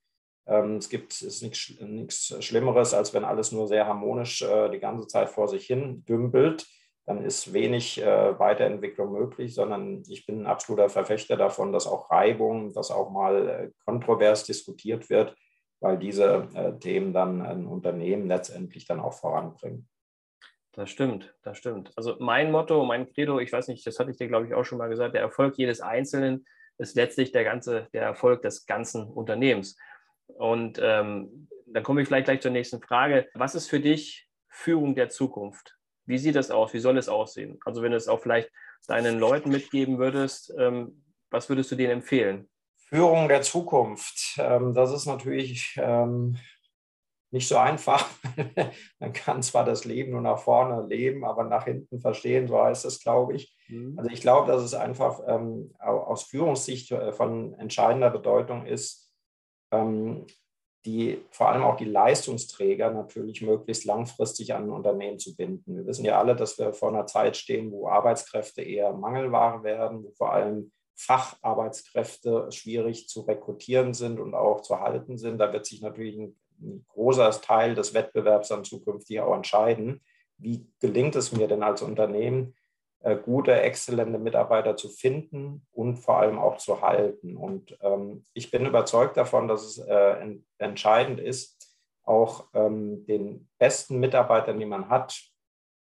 Ähm, 0.47 0.77
es 0.77 0.89
gibt 0.89 1.21
ist 1.23 1.43
nichts 1.43 2.37
Schlimmeres, 2.45 2.95
als 2.95 3.15
wenn 3.15 3.25
alles 3.25 3.53
nur 3.53 3.67
sehr 3.67 3.87
harmonisch 3.87 4.43
äh, 4.43 4.71
die 4.71 4.79
ganze 4.79 5.07
Zeit 5.07 5.31
vor 5.31 5.49
sich 5.49 5.67
hin 5.67 6.05
dümpelt. 6.05 6.67
Dann 7.07 7.23
ist 7.23 7.53
wenig 7.53 8.01
äh, 8.01 8.39
Weiterentwicklung 8.39 9.13
möglich, 9.13 9.55
sondern 9.55 10.03
ich 10.09 10.27
bin 10.27 10.43
ein 10.43 10.47
absoluter 10.47 10.89
Verfechter 10.89 11.37
davon, 11.37 11.73
dass 11.73 11.87
auch 11.87 12.11
Reibung, 12.11 12.73
dass 12.73 12.91
auch 12.91 13.11
mal 13.11 13.49
äh, 13.49 13.71
kontrovers 13.85 14.45
diskutiert 14.45 15.11
wird 15.11 15.35
weil 15.81 15.99
diese 15.99 16.79
Themen 16.81 17.13
dann 17.13 17.43
ein 17.43 17.67
Unternehmen 17.67 18.27
letztendlich 18.27 18.87
dann 18.87 19.01
auch 19.01 19.13
voranbringen. 19.13 19.87
Das 20.75 20.91
stimmt, 20.91 21.35
das 21.43 21.57
stimmt. 21.57 21.93
Also 21.95 22.17
mein 22.19 22.51
Motto, 22.51 22.85
mein 22.85 23.07
Credo, 23.07 23.39
ich 23.39 23.53
weiß 23.53 23.69
nicht, 23.69 23.87
das 23.87 23.99
hatte 24.01 24.11
ich 24.11 24.17
dir, 24.17 24.27
glaube 24.27 24.47
ich, 24.47 24.55
auch 24.55 24.65
schon 24.65 24.79
mal 24.79 24.89
gesagt, 24.89 25.15
der 25.15 25.21
Erfolg 25.21 25.57
jedes 25.57 25.81
Einzelnen 25.81 26.47
ist 26.79 26.97
letztlich 26.97 27.31
der 27.31 27.45
ganze, 27.45 27.87
der 27.93 28.03
Erfolg 28.03 28.43
des 28.43 28.67
ganzen 28.67 29.07
Unternehmens. 29.09 29.77
Und 30.27 30.79
ähm, 30.83 31.49
dann 31.67 31.83
komme 31.83 32.03
ich 32.03 32.09
vielleicht 32.09 32.27
gleich 32.27 32.41
zur 32.41 32.51
nächsten 32.51 32.81
Frage. 32.81 33.29
Was 33.35 33.55
ist 33.55 33.69
für 33.69 33.81
dich 33.81 34.29
Führung 34.49 34.95
der 34.95 35.09
Zukunft? 35.09 35.77
Wie 36.07 36.19
sieht 36.19 36.37
das 36.37 36.51
aus? 36.51 36.73
Wie 36.75 36.81
soll 36.81 36.99
es 36.99 37.09
aussehen? 37.09 37.59
Also 37.65 37.83
wenn 37.83 37.93
du 37.93 37.97
es 37.97 38.09
auch 38.09 38.21
vielleicht 38.21 38.51
deinen 38.87 39.19
Leuten 39.19 39.51
mitgeben 39.51 39.99
würdest, 39.99 40.53
ähm, 40.59 41.05
was 41.31 41.49
würdest 41.49 41.71
du 41.73 41.77
denen 41.77 41.93
empfehlen? 41.93 42.49
Führung 42.77 43.29
der 43.29 43.43
Zukunft. 43.43 44.37
Ähm, 44.39 44.75
das 44.75 44.93
ist 44.93 45.07
natürlich 45.07 45.75
ähm, 45.79 46.37
nicht 47.31 47.49
so 47.49 47.57
einfach. 47.57 48.09
Man 49.01 49.13
kann 49.13 49.43
zwar 49.43 49.65
das 49.65 49.85
Leben 49.85 50.13
nur 50.13 50.21
nach 50.21 50.39
vorne 50.39 50.87
leben, 50.87 51.25
aber 51.25 51.45
nach 51.45 51.65
hinten 51.65 52.01
verstehen, 52.01 52.47
so 52.47 52.63
heißt 52.63 52.85
es, 52.85 53.01
glaube 53.01 53.35
ich. 53.35 53.57
Mhm. 53.67 53.99
Also 53.99 54.11
ich 54.11 54.21
glaube, 54.21 54.53
dass 54.53 54.63
es 54.63 54.75
einfach 54.75 55.21
ähm, 55.27 55.75
aus 55.81 56.23
Führungssicht 56.25 56.93
äh, 56.93 57.13
von 57.13 57.55
entscheidender 57.55 58.11
Bedeutung 58.11 58.67
ist, 58.67 59.04
die 60.85 61.23
vor 61.31 61.49
allem 61.49 61.63
auch 61.63 61.77
die 61.77 61.87
Leistungsträger 61.87 62.91
natürlich 62.91 63.41
möglichst 63.41 63.85
langfristig 63.85 64.55
an 64.55 64.65
ein 64.65 64.71
Unternehmen 64.71 65.19
zu 65.19 65.35
binden. 65.35 65.77
Wir 65.77 65.87
wissen 65.87 66.05
ja 66.05 66.19
alle, 66.19 66.37
dass 66.37 66.59
wir 66.59 66.75
vor 66.75 66.91
einer 66.91 67.07
Zeit 67.07 67.37
stehen, 67.37 67.73
wo 67.73 67.89
Arbeitskräfte 67.89 68.63
eher 68.63 68.93
Mangelware 68.93 69.63
werden, 69.63 70.05
wo 70.05 70.11
vor 70.13 70.33
allem 70.33 70.73
Facharbeitskräfte 70.97 72.53
schwierig 72.53 73.09
zu 73.09 73.23
rekrutieren 73.23 73.95
sind 73.95 74.21
und 74.21 74.35
auch 74.35 74.61
zu 74.61 74.81
halten 74.81 75.17
sind. 75.17 75.39
Da 75.39 75.53
wird 75.53 75.67
sich 75.67 75.81
natürlich 75.81 76.19
ein, 76.19 76.37
ein 76.61 76.85
großer 76.89 77.31
Teil 77.31 77.75
des 77.75 77.95
Wettbewerbs 77.95 78.49
dann 78.49 78.65
zukünftig 78.65 79.21
auch 79.21 79.35
entscheiden. 79.35 80.03
Wie 80.37 80.67
gelingt 80.81 81.17
es 81.17 81.33
mir 81.33 81.49
denn 81.49 81.63
als 81.63 81.83
Unternehmen, 81.83 82.55
gute, 83.23 83.61
exzellente 83.61 84.19
Mitarbeiter 84.19 84.77
zu 84.77 84.89
finden 84.89 85.67
und 85.73 85.97
vor 85.97 86.19
allem 86.19 86.39
auch 86.39 86.57
zu 86.57 86.81
halten? 86.81 87.37
Und 87.37 87.77
ähm, 87.83 88.25
ich 88.33 88.51
bin 88.51 88.67
überzeugt 88.67 89.17
davon, 89.17 89.49
dass 89.49 89.63
es 89.63 89.79
äh, 89.79 90.37
entscheidend 90.59 91.21
ist, 91.21 91.77
auch 92.05 92.49
ähm, 92.55 93.07
den 93.07 93.49
besten 93.59 94.01
Mitarbeitern, 94.01 94.59
die 94.59 94.67
man 94.67 94.89
hat, 94.89 95.19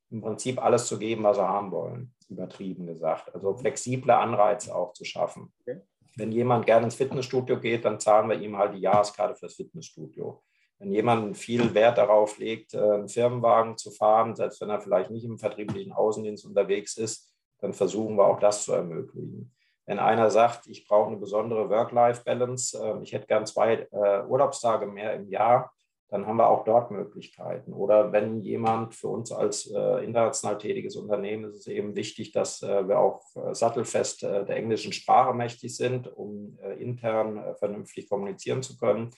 im 0.10 0.22
Prinzip 0.22 0.64
alles 0.64 0.88
zu 0.88 0.98
geben, 1.00 1.24
was 1.24 1.38
sie 1.38 1.48
haben 1.48 1.72
wollen 1.72 2.14
übertrieben 2.30 2.86
gesagt. 2.86 3.34
Also 3.34 3.56
flexible 3.56 4.12
Anreize 4.12 4.76
auch 4.76 4.94
zu 4.94 5.06
schaffen. 5.06 5.54
Okay. 5.62 5.82
Wenn 6.16 6.32
jemand 6.32 6.66
gerne 6.66 6.86
ins 6.86 6.96
Fitnessstudio 6.96 7.60
geht, 7.60 7.86
dann 7.86 8.00
zahlen 8.00 8.30
wir 8.30 8.40
ihm 8.40 8.58
halt 8.58 8.74
die 8.74 8.80
Jahreskarte 8.80 9.36
fürs 9.36 9.56
Fitnessstudio. 9.56 10.44
Wenn 10.80 10.92
jemand 10.92 11.38
viel 11.38 11.74
Wert 11.74 11.98
darauf 11.98 12.38
legt, 12.38 12.74
äh, 12.74 12.80
einen 12.80 13.10
Firmenwagen 13.10 13.78
zu 13.78 13.92
fahren, 13.92 14.36
selbst 14.36 14.62
wenn 14.62 14.70
er 14.70 14.82
vielleicht 14.82 15.10
nicht 15.10 15.26
im 15.26 15.40
vertrieblichen 15.40 15.92
Außendienst 15.92 16.46
unterwegs 16.46 16.98
ist, 16.98 17.34
dann 17.60 17.74
versuchen 17.74 18.16
wir 18.16 18.26
auch 18.26 18.40
das 18.40 18.64
zu 18.64 18.74
ermöglichen. 18.74 19.54
Wenn 19.88 20.00
einer 20.00 20.30
sagt, 20.30 20.68
ich 20.68 20.86
brauche 20.86 21.08
eine 21.08 21.18
besondere 21.18 21.70
Work-Life-Balance, 21.70 22.78
ähm, 22.84 23.04
ich 23.04 23.14
hätte 23.14 23.26
gern 23.26 23.46
zwei 23.46 23.88
äh, 23.92 24.24
Urlaubstage 24.28 24.86
mehr 24.86 25.14
im 25.16 25.30
Jahr, 25.30 25.72
dann 26.10 26.26
haben 26.26 26.38
wir 26.38 26.50
auch 26.50 26.64
dort 26.64 26.92
Möglichkeiten. 26.92 27.74
Oder 27.74 28.12
wenn 28.12 28.42
jemand 28.42 28.94
für 28.96 29.08
uns 29.08 29.32
als 29.32 29.70
äh, 29.72 30.06
international 30.06 30.58
tätiges 30.58 30.96
Unternehmen 30.96 31.46
ist 31.46 31.56
es 31.56 31.68
eben 31.68 31.96
wichtig, 31.96 32.32
dass 32.32 32.62
wir 32.62 32.98
auch 32.98 33.24
sattelfest 33.52 34.22
der 34.22 34.50
englischen 34.52 34.94
Sprache 34.94 35.34
mächtig 35.34 35.76
sind, 35.76 36.08
um 36.08 36.58
intern 36.80 37.56
vernünftig 37.60 38.08
kommunizieren 38.08 38.64
zu 38.64 38.78
können. 38.78 39.10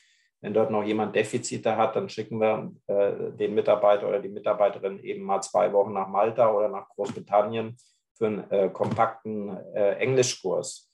Wenn 0.41 0.53
dort 0.53 0.71
noch 0.71 0.83
jemand 0.83 1.15
Defizite 1.15 1.75
hat, 1.75 1.95
dann 1.97 2.07
schicken 2.07 2.39
wir 2.39 2.71
den 2.87 3.55
Mitarbeiter 3.55 4.07
oder 4.07 4.19
die 4.19 4.29
Mitarbeiterin 4.29 4.97
eben 4.99 5.23
mal 5.23 5.41
zwei 5.41 5.73
Wochen 5.73 5.91
nach 5.91 6.07
Malta 6.07 6.53
oder 6.53 6.69
nach 6.69 6.87
Großbritannien 6.89 7.75
für 8.17 8.27
einen 8.27 8.71
kompakten 8.71 9.57
Englischkurs. 9.75 10.89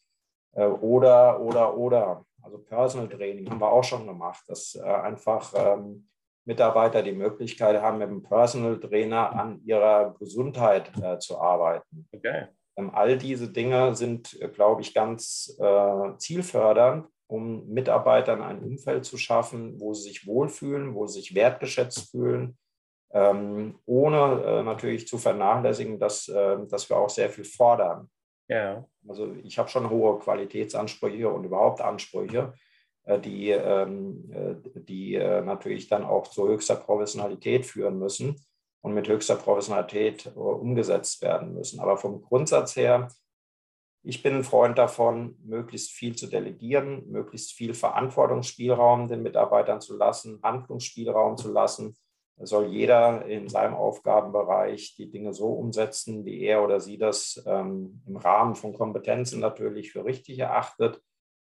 oder, 0.56 1.40
oder, 1.40 1.78
oder. 1.78 2.26
Also 2.46 2.60
Personal 2.60 3.10
Training 3.10 3.50
haben 3.50 3.60
wir 3.60 3.72
auch 3.72 3.84
schon 3.84 4.06
gemacht, 4.06 4.44
dass 4.48 4.76
äh, 4.76 4.84
einfach 4.84 5.52
ähm, 5.56 6.08
Mitarbeiter 6.46 7.02
die 7.02 7.12
Möglichkeit 7.12 7.82
haben, 7.82 7.98
mit 7.98 8.08
dem 8.08 8.22
Personal 8.22 8.80
Trainer 8.80 9.34
an 9.34 9.62
ihrer 9.66 10.14
Gesundheit 10.20 10.92
äh, 11.02 11.18
zu 11.18 11.40
arbeiten. 11.40 12.08
Okay. 12.14 12.48
Ähm, 12.78 12.92
all 12.94 13.18
diese 13.18 13.52
Dinge 13.52 13.96
sind, 13.96 14.40
äh, 14.40 14.48
glaube 14.48 14.82
ich, 14.82 14.94
ganz 14.94 15.58
äh, 15.60 16.18
zielfördernd, 16.18 17.08
um 17.28 17.68
Mitarbeitern 17.68 18.42
ein 18.42 18.60
Umfeld 18.60 19.06
zu 19.06 19.18
schaffen, 19.18 19.80
wo 19.80 19.94
sie 19.94 20.10
sich 20.10 20.28
wohlfühlen, 20.28 20.94
wo 20.96 21.08
sie 21.08 21.20
sich 21.22 21.36
wertgeschätzt 21.36 22.12
fühlen, 22.12 22.58
ähm, 23.12 23.80
ohne 23.86 24.44
äh, 24.44 24.64
natürlich 24.64 25.08
zu 25.08 25.18
vernachlässigen, 25.18 26.00
dass, 26.00 26.28
äh, 26.28 26.58
dass 26.68 26.90
wir 26.90 26.98
auch 26.98 27.10
sehr 27.10 27.30
viel 27.30 27.46
fordern. 27.46 28.10
Ja. 28.48 28.86
Also 29.08 29.34
ich 29.44 29.58
habe 29.58 29.70
schon 29.70 29.90
hohe 29.90 30.20
Qualitätsansprüche 30.20 31.30
und 31.30 31.46
überhaupt 31.46 31.82
Ansprüche, 31.82 32.54
äh, 33.06 33.20
die, 33.20 33.52
ähm, 33.52 34.32
äh, 34.32 34.56
die 34.82 35.16
äh, 35.16 35.42
natürlich 35.42 35.88
dann 35.88 36.04
auch 36.04 36.28
zu 36.28 36.48
höchster 36.48 36.76
Professionalität 36.76 37.66
führen 37.66 37.98
müssen 37.98 38.36
und 38.82 38.94
mit 38.94 39.08
höchster 39.08 39.36
Professionalität 39.36 40.28
umgesetzt 40.36 41.22
werden 41.22 41.54
müssen. 41.54 41.80
Aber 41.80 41.98
vom 41.98 42.22
Grundsatz 42.22 42.76
her, 42.76 43.08
ich 44.06 44.24
bin 44.24 44.36
ein 44.36 44.44
Freund 44.44 44.78
davon, 44.78 45.36
möglichst 45.44 45.92
viel 45.92 46.16
zu 46.16 46.28
delegieren, 46.28 47.10
möglichst 47.10 47.54
viel 47.54 47.74
Verantwortungsspielraum 47.74 49.08
den 49.08 49.24
Mitarbeitern 49.24 49.82
zu 49.82 49.98
lassen, 49.98 50.40
Handlungsspielraum 50.44 51.38
zu 51.38 51.52
lassen 51.52 51.96
soll 52.38 52.68
jeder 52.68 53.26
in 53.26 53.48
seinem 53.48 53.76
Aufgabenbereich 53.76 54.96
die 54.98 55.10
Dinge 55.10 55.34
so 55.34 55.48
umsetzen, 55.48 56.26
wie 56.26 56.42
er 56.42 56.64
oder 56.64 56.80
sie 56.80 56.98
das 56.98 57.42
ähm, 57.48 58.02
im 58.06 58.18
Rahmen 58.18 58.56
von 58.56 58.74
Kompetenzen 58.74 59.40
natürlich 59.40 59.92
für 59.92 60.04
richtig 60.04 60.40
erachtet. 60.40 61.02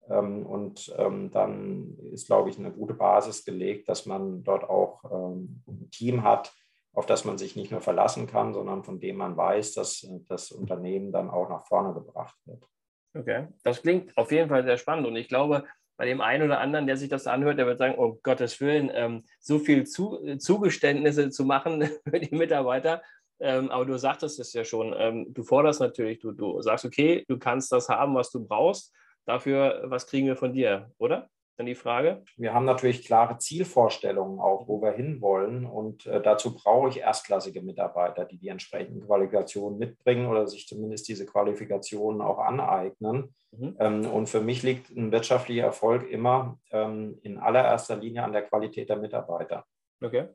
Ähm, 0.08 0.44
und 0.44 0.92
ähm, 0.98 1.30
dann 1.30 1.96
ist, 2.10 2.26
glaube 2.26 2.50
ich, 2.50 2.58
eine 2.58 2.72
gute 2.72 2.94
Basis 2.94 3.44
gelegt, 3.44 3.88
dass 3.88 4.06
man 4.06 4.42
dort 4.42 4.64
auch 4.64 5.04
ähm, 5.04 5.62
ein 5.68 5.88
Team 5.90 6.24
hat, 6.24 6.52
auf 6.94 7.06
das 7.06 7.24
man 7.24 7.38
sich 7.38 7.56
nicht 7.56 7.70
nur 7.70 7.80
verlassen 7.80 8.26
kann, 8.26 8.52
sondern 8.52 8.84
von 8.84 9.00
dem 9.00 9.16
man 9.16 9.36
weiß, 9.36 9.74
dass 9.74 10.06
das 10.28 10.52
Unternehmen 10.52 11.12
dann 11.12 11.30
auch 11.30 11.48
nach 11.48 11.66
vorne 11.66 11.94
gebracht 11.94 12.36
wird. 12.44 12.68
Okay, 13.14 13.48
das 13.62 13.82
klingt 13.82 14.16
auf 14.16 14.32
jeden 14.32 14.48
Fall 14.48 14.64
sehr 14.64 14.78
spannend 14.78 15.06
und 15.06 15.16
ich 15.16 15.28
glaube, 15.28 15.64
bei 15.96 16.06
dem 16.06 16.20
einen 16.20 16.44
oder 16.44 16.60
anderen, 16.60 16.86
der 16.86 16.96
sich 16.96 17.08
das 17.08 17.26
anhört, 17.26 17.58
der 17.58 17.66
wird 17.66 17.78
sagen, 17.78 17.94
um 17.94 18.18
Gottes 18.22 18.60
Willen, 18.60 18.90
ähm, 18.92 19.24
so 19.38 19.58
viel 19.58 19.86
zu, 19.86 20.36
Zugeständnisse 20.38 21.30
zu 21.30 21.44
machen 21.44 21.82
für 22.08 22.18
die 22.18 22.34
Mitarbeiter. 22.34 23.02
Ähm, 23.40 23.70
aber 23.70 23.84
du 23.84 23.98
sagtest 23.98 24.40
es 24.40 24.52
ja 24.52 24.64
schon, 24.64 24.94
ähm, 24.96 25.32
du 25.34 25.42
forderst 25.42 25.80
natürlich, 25.80 26.20
du, 26.20 26.32
du 26.32 26.60
sagst, 26.62 26.84
okay, 26.84 27.24
du 27.28 27.38
kannst 27.38 27.72
das 27.72 27.88
haben, 27.88 28.14
was 28.14 28.30
du 28.30 28.44
brauchst. 28.44 28.94
Dafür, 29.26 29.82
was 29.84 30.06
kriegen 30.06 30.26
wir 30.26 30.36
von 30.36 30.52
dir, 30.52 30.90
oder? 30.98 31.28
Dann 31.56 31.66
die 31.66 31.74
Frage? 31.74 32.24
Wir 32.36 32.54
haben 32.54 32.64
natürlich 32.64 33.04
klare 33.04 33.38
Zielvorstellungen 33.38 34.40
auch, 34.40 34.68
wo 34.68 34.80
wir 34.80 34.92
hinwollen. 34.92 35.66
Und 35.66 36.06
äh, 36.06 36.20
dazu 36.20 36.54
brauche 36.54 36.88
ich 36.88 36.98
erstklassige 36.98 37.62
Mitarbeiter, 37.62 38.24
die 38.24 38.38
die 38.38 38.48
entsprechenden 38.48 39.06
Qualifikationen 39.06 39.78
mitbringen 39.78 40.26
oder 40.26 40.46
sich 40.46 40.66
zumindest 40.66 41.08
diese 41.08 41.26
Qualifikationen 41.26 42.20
auch 42.20 42.38
aneignen. 42.38 43.34
Mhm. 43.52 43.76
Ähm, 43.78 44.06
und 44.10 44.28
für 44.28 44.40
mich 44.40 44.62
liegt 44.62 44.90
ein 44.90 45.12
wirtschaftlicher 45.12 45.64
Erfolg 45.64 46.08
immer 46.10 46.58
ähm, 46.70 47.18
in 47.22 47.38
allererster 47.38 47.96
Linie 47.96 48.24
an 48.24 48.32
der 48.32 48.42
Qualität 48.42 48.88
der 48.88 48.96
Mitarbeiter. 48.96 49.64
Okay. 50.00 50.28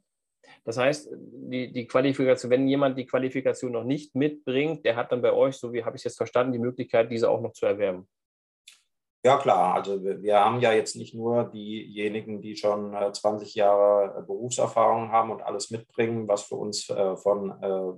Das 0.63 0.77
heißt, 0.77 1.09
die, 1.11 1.71
die 1.71 1.87
Qualifikation, 1.87 2.51
wenn 2.51 2.67
jemand 2.67 2.97
die 2.97 3.05
Qualifikation 3.05 3.71
noch 3.71 3.83
nicht 3.83 4.15
mitbringt, 4.15 4.85
der 4.85 4.95
hat 4.95 5.11
dann 5.11 5.21
bei 5.21 5.33
euch, 5.33 5.57
so 5.57 5.73
wie 5.73 5.83
habe 5.83 5.95
ich 5.95 6.01
es 6.01 6.05
jetzt 6.05 6.17
verstanden, 6.17 6.53
die 6.53 6.59
Möglichkeit, 6.59 7.11
diese 7.11 7.29
auch 7.29 7.41
noch 7.41 7.53
zu 7.53 7.65
erwerben. 7.65 8.07
Ja, 9.27 9.35
klar. 9.35 9.73
Also 9.73 10.01
wir, 10.01 10.39
haben 10.39 10.61
ja 10.61 10.71
jetzt 10.71 10.95
nicht 10.95 11.13
nur 11.13 11.51
diejenigen, 11.51 12.41
die 12.41 12.55
schon 12.55 12.95
20 13.11 13.57
äh, 13.57 13.59
Jahre 13.59 14.19
äh, 14.19 14.21
Berufserfahrung 14.21 15.11
haben 15.11 15.31
und 15.31 15.41
alles 15.41 15.69
mitbringen, 15.69 16.29
was 16.29 16.43
für 16.43 16.55
uns 16.55 16.89
äh, 16.89 17.17
von 17.17 17.49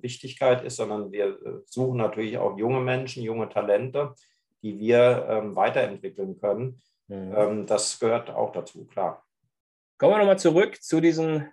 Wichtigkeit 0.01 0.63
ist, 0.63 0.77
sondern 0.77 1.11
wir 1.11 1.37
suchen 1.65 1.97
natürlich 1.97 2.39
auch 2.39 2.57
junge 2.57 2.79
Menschen, 2.79 3.21
junge 3.21 3.47
Talente, 3.47 4.15
die 4.63 4.79
wir 4.79 5.27
ähm, 5.29 5.55
weiterentwickeln 5.55 6.39
können. 6.39 6.81
Mhm. 7.09 7.33
Ähm, 7.37 7.65
das 7.67 7.99
gehört 7.99 8.31
auch 8.31 8.51
dazu, 8.51 8.87
klar. 8.87 9.23
Kommen 9.99 10.13
wir 10.13 10.17
nochmal 10.17 10.39
zurück 10.39 10.81
zu 10.81 10.99
diesen 10.99 11.47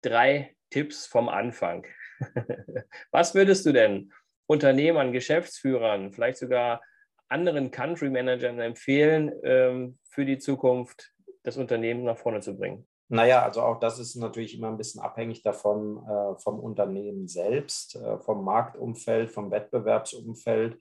drei 0.00 0.56
Tipps 0.70 1.04
vom 1.06 1.28
Anfang. 1.28 1.84
Was 3.10 3.34
würdest 3.34 3.66
du 3.66 3.72
denn 3.72 4.10
Unternehmern, 4.46 5.12
Geschäftsführern, 5.12 6.12
vielleicht 6.12 6.38
sogar 6.38 6.80
anderen 7.28 7.70
Country 7.70 8.10
Managern 8.10 8.60
empfehlen, 8.60 9.32
ähm, 9.44 9.98
für 10.04 10.24
die 10.24 10.38
Zukunft 10.38 11.12
das 11.42 11.56
Unternehmen 11.56 12.04
nach 12.04 12.18
vorne 12.18 12.40
zu 12.40 12.56
bringen? 12.56 12.86
Naja, 13.10 13.42
also 13.42 13.62
auch 13.62 13.78
das 13.80 13.98
ist 13.98 14.16
natürlich 14.16 14.56
immer 14.56 14.68
ein 14.68 14.76
bisschen 14.76 15.00
abhängig 15.00 15.42
davon, 15.42 15.98
äh, 16.06 16.38
vom 16.40 16.60
Unternehmen 16.60 17.26
selbst, 17.26 17.96
äh, 17.96 18.18
vom 18.18 18.44
Marktumfeld, 18.44 19.30
vom 19.30 19.50
Wettbewerbsumfeld. 19.50 20.78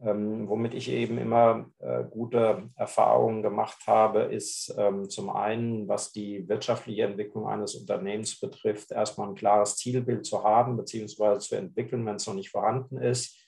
Ähm, 0.00 0.48
womit 0.48 0.74
ich 0.74 0.90
eben 0.90 1.18
immer 1.18 1.66
äh, 1.78 2.02
gute 2.04 2.68
Erfahrungen 2.74 3.42
gemacht 3.42 3.78
habe, 3.86 4.22
ist 4.22 4.74
ähm, 4.76 5.08
zum 5.08 5.30
einen, 5.30 5.86
was 5.86 6.10
die 6.10 6.48
wirtschaftliche 6.48 7.04
Entwicklung 7.04 7.46
eines 7.46 7.76
Unternehmens 7.76 8.38
betrifft, 8.38 8.90
erstmal 8.90 9.28
ein 9.28 9.36
klares 9.36 9.76
Zielbild 9.76 10.26
zu 10.26 10.42
haben, 10.42 10.76
beziehungsweise 10.76 11.40
zu 11.40 11.54
entwickeln, 11.54 12.04
wenn 12.06 12.16
es 12.16 12.26
noch 12.26 12.34
nicht 12.34 12.50
vorhanden 12.50 12.98
ist. 12.98 13.43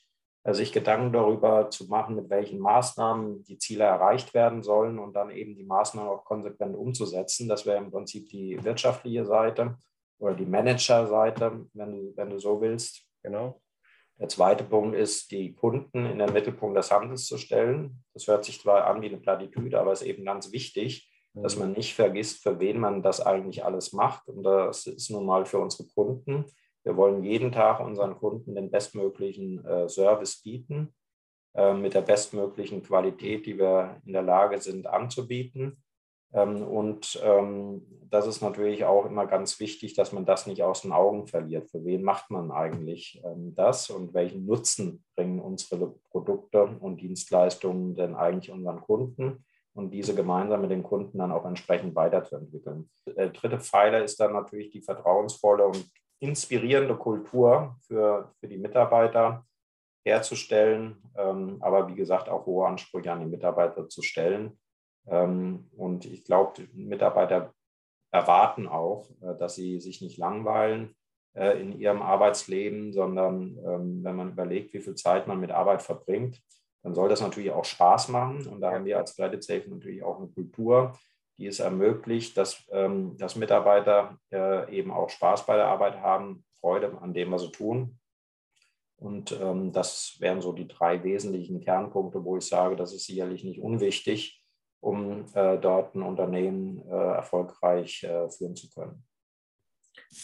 Also 0.46 0.58
sich 0.58 0.70
Gedanken 0.70 1.12
darüber 1.12 1.70
zu 1.70 1.88
machen, 1.88 2.14
mit 2.14 2.30
welchen 2.30 2.60
Maßnahmen 2.60 3.42
die 3.42 3.58
Ziele 3.58 3.82
erreicht 3.82 4.32
werden 4.32 4.62
sollen 4.62 5.00
und 5.00 5.12
dann 5.16 5.30
eben 5.30 5.56
die 5.56 5.64
Maßnahmen 5.64 6.08
auch 6.08 6.24
konsequent 6.24 6.76
umzusetzen. 6.76 7.48
Das 7.48 7.66
wäre 7.66 7.78
im 7.78 7.90
Prinzip 7.90 8.28
die 8.28 8.62
wirtschaftliche 8.62 9.24
Seite 9.24 9.76
oder 10.18 10.34
die 10.34 10.46
Managerseite, 10.46 11.66
wenn 11.72 11.90
du, 11.90 12.12
wenn 12.16 12.30
du 12.30 12.38
so 12.38 12.60
willst. 12.60 13.08
Genau. 13.24 13.60
Der 14.20 14.28
zweite 14.28 14.62
Punkt 14.62 14.94
ist, 14.94 15.32
die 15.32 15.52
Kunden 15.52 16.06
in 16.06 16.20
den 16.20 16.32
Mittelpunkt 16.32 16.78
des 16.78 16.92
Handels 16.92 17.26
zu 17.26 17.38
stellen. 17.38 18.04
Das 18.14 18.28
hört 18.28 18.44
sich 18.44 18.60
zwar 18.60 18.86
an 18.86 19.02
wie 19.02 19.08
eine 19.08 19.18
Plattitüde, 19.18 19.80
aber 19.80 19.90
es 19.90 20.02
ist 20.02 20.06
eben 20.06 20.24
ganz 20.24 20.52
wichtig, 20.52 21.10
mhm. 21.34 21.42
dass 21.42 21.56
man 21.56 21.72
nicht 21.72 21.96
vergisst, 21.96 22.44
für 22.44 22.60
wen 22.60 22.78
man 22.78 23.02
das 23.02 23.20
eigentlich 23.20 23.64
alles 23.64 23.92
macht. 23.92 24.28
Und 24.28 24.44
das 24.44 24.86
ist 24.86 25.10
nun 25.10 25.26
mal 25.26 25.44
für 25.44 25.58
unsere 25.58 25.88
Kunden. 25.88 26.44
Wir 26.86 26.96
wollen 26.96 27.24
jeden 27.24 27.50
Tag 27.50 27.80
unseren 27.80 28.16
Kunden 28.16 28.54
den 28.54 28.70
bestmöglichen 28.70 29.64
äh, 29.66 29.88
Service 29.88 30.40
bieten, 30.40 30.94
äh, 31.54 31.74
mit 31.74 31.94
der 31.94 32.02
bestmöglichen 32.02 32.80
Qualität, 32.84 33.44
die 33.44 33.58
wir 33.58 34.00
in 34.06 34.12
der 34.12 34.22
Lage 34.22 34.60
sind 34.60 34.86
anzubieten. 34.86 35.82
Ähm, 36.32 36.62
und 36.62 37.20
ähm, 37.24 37.82
das 38.08 38.28
ist 38.28 38.40
natürlich 38.40 38.84
auch 38.84 39.04
immer 39.04 39.26
ganz 39.26 39.58
wichtig, 39.58 39.94
dass 39.94 40.12
man 40.12 40.26
das 40.26 40.46
nicht 40.46 40.62
aus 40.62 40.82
den 40.82 40.92
Augen 40.92 41.26
verliert. 41.26 41.68
Für 41.68 41.84
wen 41.84 42.04
macht 42.04 42.30
man 42.30 42.52
eigentlich 42.52 43.20
ähm, 43.24 43.52
das 43.56 43.90
und 43.90 44.14
welchen 44.14 44.46
Nutzen 44.46 45.04
bringen 45.16 45.40
unsere 45.40 45.92
Produkte 46.12 46.66
und 46.66 47.00
Dienstleistungen 47.00 47.96
denn 47.96 48.14
eigentlich 48.14 48.52
unseren 48.52 48.80
Kunden? 48.80 49.44
und 49.74 49.90
diese 49.90 50.14
gemeinsam 50.14 50.62
mit 50.62 50.70
den 50.70 50.82
Kunden 50.82 51.18
dann 51.18 51.30
auch 51.30 51.44
entsprechend 51.44 51.94
weiterzuentwickeln. 51.94 52.88
Der 53.14 53.28
dritte 53.28 53.60
Pfeiler 53.60 54.02
ist 54.02 54.18
dann 54.18 54.32
natürlich 54.32 54.70
die 54.70 54.80
vertrauensvolle 54.80 55.66
und 55.66 55.86
inspirierende 56.20 56.96
Kultur 56.96 57.76
für, 57.86 58.32
für 58.40 58.48
die 58.48 58.58
Mitarbeiter 58.58 59.44
herzustellen, 60.04 61.02
aber 61.14 61.88
wie 61.88 61.96
gesagt 61.96 62.28
auch 62.28 62.46
hohe 62.46 62.68
Ansprüche 62.68 63.10
an 63.10 63.20
die 63.20 63.26
Mitarbeiter 63.26 63.88
zu 63.88 64.02
stellen 64.02 64.56
ähm, 65.06 65.70
und 65.76 66.04
ich 66.04 66.24
glaube, 66.24 66.68
Mitarbeiter 66.72 67.54
erwarten 68.10 68.66
auch, 68.66 69.08
äh, 69.22 69.36
dass 69.38 69.54
sie 69.54 69.80
sich 69.80 70.00
nicht 70.00 70.18
langweilen 70.18 70.94
äh, 71.34 71.60
in 71.60 71.78
ihrem 71.78 72.02
Arbeitsleben, 72.02 72.92
sondern 72.92 73.58
ähm, 73.64 74.04
wenn 74.04 74.16
man 74.16 74.32
überlegt, 74.32 74.74
wie 74.74 74.80
viel 74.80 74.94
Zeit 74.94 75.26
man 75.26 75.40
mit 75.40 75.50
Arbeit 75.50 75.82
verbringt, 75.82 76.40
dann 76.82 76.94
soll 76.94 77.08
das 77.08 77.20
natürlich 77.20 77.50
auch 77.50 77.64
Spaß 77.64 78.08
machen. 78.08 78.46
Und 78.46 78.60
da 78.60 78.72
haben 78.72 78.84
wir 78.84 78.98
als 78.98 79.16
Credit 79.16 79.42
Safe 79.42 79.68
natürlich 79.68 80.02
auch 80.02 80.18
eine 80.18 80.28
Kultur, 80.28 80.96
die 81.38 81.46
es 81.46 81.60
ermöglicht, 81.60 82.36
dass, 82.36 82.64
ähm, 82.70 83.16
dass 83.18 83.36
Mitarbeiter 83.36 84.18
äh, 84.32 84.74
eben 84.74 84.90
auch 84.90 85.10
Spaß 85.10 85.46
bei 85.46 85.56
der 85.56 85.66
Arbeit 85.66 86.00
haben, 86.00 86.44
Freude 86.60 86.98
an 87.00 87.14
dem, 87.14 87.32
was 87.32 87.42
sie 87.42 87.52
tun. 87.52 87.98
Und 88.98 89.30
das 89.74 90.16
wären 90.20 90.40
so 90.40 90.54
die 90.54 90.66
drei 90.66 91.04
wesentlichen 91.04 91.60
Kernpunkte, 91.60 92.24
wo 92.24 92.38
ich 92.38 92.46
sage, 92.46 92.76
das 92.76 92.94
ist 92.94 93.04
sicherlich 93.04 93.44
nicht 93.44 93.60
unwichtig, 93.60 94.42
um 94.80 95.26
äh, 95.34 95.58
dort 95.58 95.94
ein 95.94 96.02
Unternehmen 96.02 96.80
äh, 96.88 97.14
erfolgreich 97.16 98.04
äh, 98.04 98.30
führen 98.30 98.56
zu 98.56 98.70
können. 98.70 99.04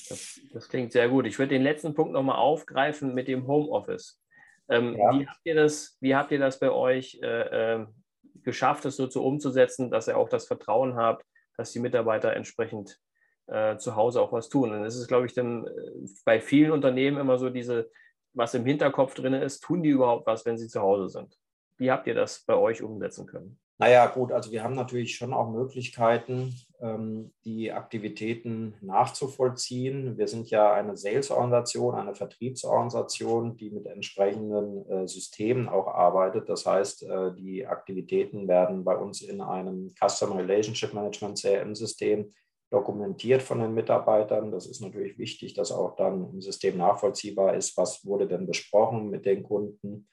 Das, 0.09 0.41
das, 0.53 0.69
klingt 0.69 0.93
sehr 0.93 1.09
gut. 1.09 1.27
Ich 1.27 1.39
würde 1.39 1.55
den 1.55 1.63
letzten 1.63 1.95
Punkt 1.95 2.13
nochmal 2.13 2.37
aufgreifen 2.37 3.15
mit 3.15 3.29
dem 3.29 3.47
Homeoffice. 3.47 4.23
Ähm, 4.69 4.97
ja. 4.97 5.19
wie, 5.19 5.27
habt 5.27 5.41
ihr 5.45 5.55
das, 5.55 5.97
wie 6.01 6.15
habt 6.15 6.31
ihr 6.31 6.39
das 6.39 6.59
bei 6.59 6.71
euch 6.71 7.19
äh, 7.23 7.75
ähm, 7.75 8.02
geschafft, 8.45 8.85
es 8.85 8.97
so 8.97 9.07
zu 9.07 9.23
umzusetzen, 9.23 9.91
dass 9.91 10.09
ihr 10.09 10.17
auch 10.17 10.29
das 10.29 10.47
Vertrauen 10.47 10.97
habt, 10.97 11.25
dass 11.57 11.73
die 11.73 11.81
Mitarbeiter 11.81 12.35
entsprechend 12.35 12.99
äh, 13.47 13.77
zu 13.77 13.97
Hause 13.97 14.21
auch 14.21 14.33
was 14.33 14.49
tun? 14.49 14.73
Und 14.73 14.85
es 14.85 14.97
ist, 14.97 15.09
glaube 15.09 15.27
ich, 15.27 15.35
dann 15.35 15.67
äh, 15.67 15.71
bei 16.25 16.41
vielen 16.41 16.73
Unternehmen 16.73 17.19
immer 17.19 17.39
so 17.39 17.51
diese, 17.51 17.91
was 18.33 18.55
im 18.55 18.65
Hinterkopf 18.65 19.15
drin 19.15 19.35
ist, 19.35 19.61
tun 19.61 19.83
die 19.83 19.91
überhaupt 19.91 20.27
was, 20.27 20.47
wenn 20.47 20.59
sie 20.59 20.69
zu 20.69 20.81
Hause 20.81 21.09
sind? 21.09 21.37
Wie 21.79 21.91
habt 21.91 22.07
ihr 22.07 22.15
das 22.15 22.45
bei 22.45 22.55
euch 22.55 22.83
umsetzen 22.83 23.27
können? 23.27 23.59
Naja, 23.83 24.07
gut, 24.07 24.31
also 24.31 24.53
wir 24.53 24.63
haben 24.63 24.77
natürlich 24.77 25.17
schon 25.17 25.35
auch 25.35 25.51
Möglichkeiten, 25.51 26.55
ähm, 26.81 27.33
die 27.45 27.73
Aktivitäten 27.73 28.75
nachzuvollziehen. 28.81 30.17
Wir 30.17 30.29
sind 30.29 30.51
ja 30.51 30.73
eine 30.73 30.97
Sales-Organisation, 30.97 31.97
eine 31.97 32.15
Vertriebsorganisation, 32.15 33.57
die 33.57 33.71
mit 33.71 33.87
entsprechenden 33.87 34.89
äh, 34.89 35.09
Systemen 35.09 35.69
auch 35.69 35.89
arbeitet. 35.89 36.49
Das 36.49 36.65
heißt, 36.65 37.03
äh, 37.03 37.35
die 37.35 37.67
Aktivitäten 37.67 38.47
werden 38.47 38.85
bei 38.85 38.95
uns 38.95 39.21
in 39.21 39.41
einem 39.41 39.93
Customer 40.01 40.39
Relationship 40.39 40.95
Management 40.95 41.41
CRM-System 41.41 42.33
dokumentiert 42.71 43.43
von 43.43 43.59
den 43.59 43.75
Mitarbeitern. 43.75 44.53
Das 44.53 44.67
ist 44.67 44.81
natürlich 44.81 45.19
wichtig, 45.19 45.55
dass 45.55 45.73
auch 45.73 45.97
dann 45.97 46.31
im 46.31 46.41
System 46.41 46.77
nachvollziehbar 46.77 47.57
ist, 47.57 47.77
was 47.77 48.07
wurde 48.07 48.29
denn 48.29 48.47
besprochen 48.47 49.11
mit 49.11 49.27
den 49.27 49.43
Kunden 49.43 50.07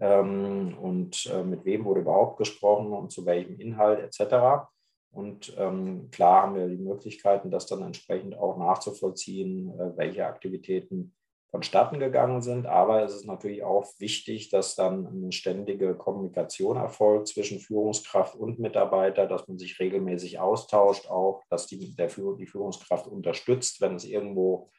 und 0.00 1.26
äh, 1.26 1.42
mit 1.42 1.64
wem 1.64 1.84
wurde 1.84 2.00
überhaupt 2.00 2.38
gesprochen 2.38 2.92
und 2.92 3.10
zu 3.10 3.26
welchem 3.26 3.58
Inhalt 3.58 4.00
etc. 4.00 4.68
Und 5.10 5.54
ähm, 5.58 6.10
klar 6.10 6.42
haben 6.42 6.54
wir 6.54 6.68
die 6.68 6.76
Möglichkeiten, 6.76 7.50
das 7.50 7.66
dann 7.66 7.82
entsprechend 7.82 8.36
auch 8.36 8.58
nachzuvollziehen, 8.58 9.70
äh, 9.78 9.96
welche 9.96 10.26
Aktivitäten 10.26 11.14
vonstatten 11.50 11.98
gegangen 11.98 12.42
sind. 12.42 12.66
Aber 12.66 13.02
es 13.02 13.14
ist 13.14 13.26
natürlich 13.26 13.64
auch 13.64 13.86
wichtig, 13.98 14.50
dass 14.50 14.74
dann 14.74 15.06
eine 15.06 15.32
ständige 15.32 15.94
Kommunikation 15.94 16.76
erfolgt 16.76 17.28
zwischen 17.28 17.58
Führungskraft 17.58 18.34
und 18.34 18.58
Mitarbeiter, 18.58 19.26
dass 19.26 19.48
man 19.48 19.58
sich 19.58 19.80
regelmäßig 19.80 20.38
austauscht, 20.38 21.08
auch 21.08 21.42
dass 21.48 21.66
die, 21.66 21.96
der, 21.96 22.08
die 22.08 22.46
Führungskraft 22.46 23.06
unterstützt, 23.06 23.80
wenn 23.80 23.94
es 23.94 24.04
irgendwo 24.04 24.70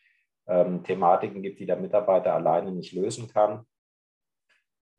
ähm, 0.48 0.84
Thematiken 0.84 1.42
gibt, 1.42 1.60
die 1.60 1.66
der 1.66 1.78
Mitarbeiter 1.78 2.36
alleine 2.36 2.72
nicht 2.72 2.94
lösen 2.94 3.28
kann. 3.28 3.66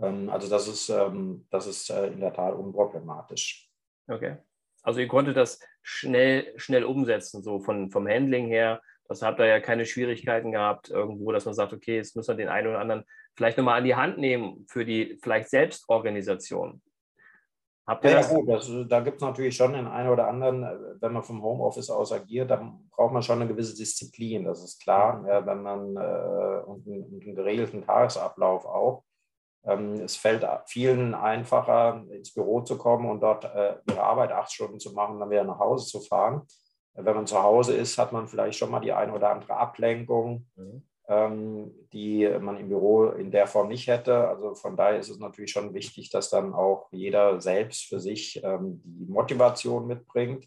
Ähm, 0.01 0.29
also 0.29 0.49
das 0.49 0.69
ist, 0.69 0.89
ähm, 0.89 1.47
das 1.51 1.67
ist 1.67 1.91
äh, 1.91 2.09
in 2.09 2.21
der 2.21 2.33
Tat 2.33 2.55
unproblematisch. 2.55 3.71
Okay. 4.09 4.37
Also 4.83 5.01
ihr 5.01 5.09
konntet 5.09 5.37
das 5.37 5.61
schnell, 5.83 6.53
schnell 6.57 6.85
umsetzen, 6.85 7.43
so 7.43 7.61
von, 7.61 7.91
vom 7.91 8.09
Handling 8.09 8.47
her. 8.47 8.81
Das 9.09 9.23
habt 9.23 9.41
ihr 9.41 9.47
ja 9.47 9.61
keine 9.61 9.87
Schwierigkeiten 9.87 10.53
gehabt 10.53 10.89
irgendwo, 10.89 11.33
dass 11.33 11.45
man 11.45 11.55
sagt, 11.55 11.73
okay, 11.73 11.97
jetzt 11.97 12.17
müssen 12.17 12.37
wir 12.37 12.45
den 12.45 12.49
einen 12.49 12.69
oder 12.69 12.79
anderen 12.79 13.05
vielleicht 13.37 13.59
nochmal 13.59 13.79
an 13.79 13.85
die 13.85 13.97
Hand 13.97 14.19
nehmen 14.19 14.67
für 14.69 14.85
die 14.85 15.19
vielleicht 15.23 15.51
Selbstorganisation. 15.51 16.81
Habt 17.87 18.05
ihr 18.05 18.13
ja, 18.13 18.19
das? 18.19 18.29
gut, 18.29 18.49
das, 18.49 18.71
da 18.89 19.01
gibt 19.01 19.17
es 19.17 19.23
natürlich 19.23 19.57
schon 19.57 19.73
den 19.73 19.89
einen 19.89 20.11
oder 20.11 20.29
anderen, 20.29 20.63
äh, 20.63 20.77
wenn 21.01 21.13
man 21.13 21.25
vom 21.25 21.43
Homeoffice 21.43 21.91
aus 21.91 22.13
agiert, 22.13 22.51
dann 22.51 22.89
braucht 22.91 23.13
man 23.13 23.23
schon 23.23 23.41
eine 23.41 23.51
gewisse 23.51 23.75
Disziplin, 23.75 24.45
das 24.45 24.63
ist 24.63 24.81
klar, 24.81 25.25
ja, 25.27 25.45
wenn 25.45 25.63
man 25.63 25.97
äh, 25.97 26.63
und, 26.67 26.87
einen, 26.87 27.21
einen 27.21 27.35
geregelten 27.35 27.83
Tagesablauf 27.83 28.65
auch. 28.65 29.03
Ähm, 29.65 30.01
es 30.01 30.17
fällt 30.17 30.47
vielen 30.67 31.15
einfacher, 31.15 32.05
ins 32.11 32.33
Büro 32.33 32.63
zu 32.63 32.79
kommen 32.79 33.11
und 33.11 33.21
dort 33.21 33.45
äh, 33.45 33.77
ihre 33.89 34.03
Arbeit 34.03 34.33
acht 34.33 34.53
Stunden 34.53 34.81
zu 34.81 34.93
machen, 34.93 35.21
dann 35.21 35.31
wieder 35.31 35.45
nach 35.45 35.59
Hause 35.59 35.87
zu 35.87 36.01
fahren. 36.01 36.43
Wenn 36.95 37.15
man 37.15 37.27
zu 37.27 37.43
Hause 37.43 37.75
ist, 37.75 37.99
hat 37.99 38.13
man 38.13 38.27
vielleicht 38.27 38.59
schon 38.59 38.71
mal 38.71 38.81
die 38.81 38.93
eine 38.93 39.13
oder 39.13 39.31
andere 39.31 39.57
Ablenkung, 39.57 40.47
mhm. 40.57 40.83
Ähm, 41.09 41.75
die 41.93 42.29
man 42.41 42.57
im 42.57 42.69
Büro 42.69 43.07
in 43.07 43.33
der 43.33 43.49
Form 43.49 43.67
nicht 43.67 43.89
hätte. 43.89 44.29
Also 44.29 44.55
von 44.55 44.77
daher 44.77 45.01
ist 45.01 45.09
es 45.09 45.19
natürlich 45.19 45.51
schon 45.51 45.75
wichtig, 45.75 46.09
dass 46.11 46.31
dann 46.31 46.55
auch 46.55 46.87
jeder 46.93 47.41
selbst 47.41 47.89
für 47.89 47.99
sich 47.99 48.41
ähm, 48.45 48.81
die 48.85 49.11
Motivation 49.11 49.89
mitbringt, 49.89 50.47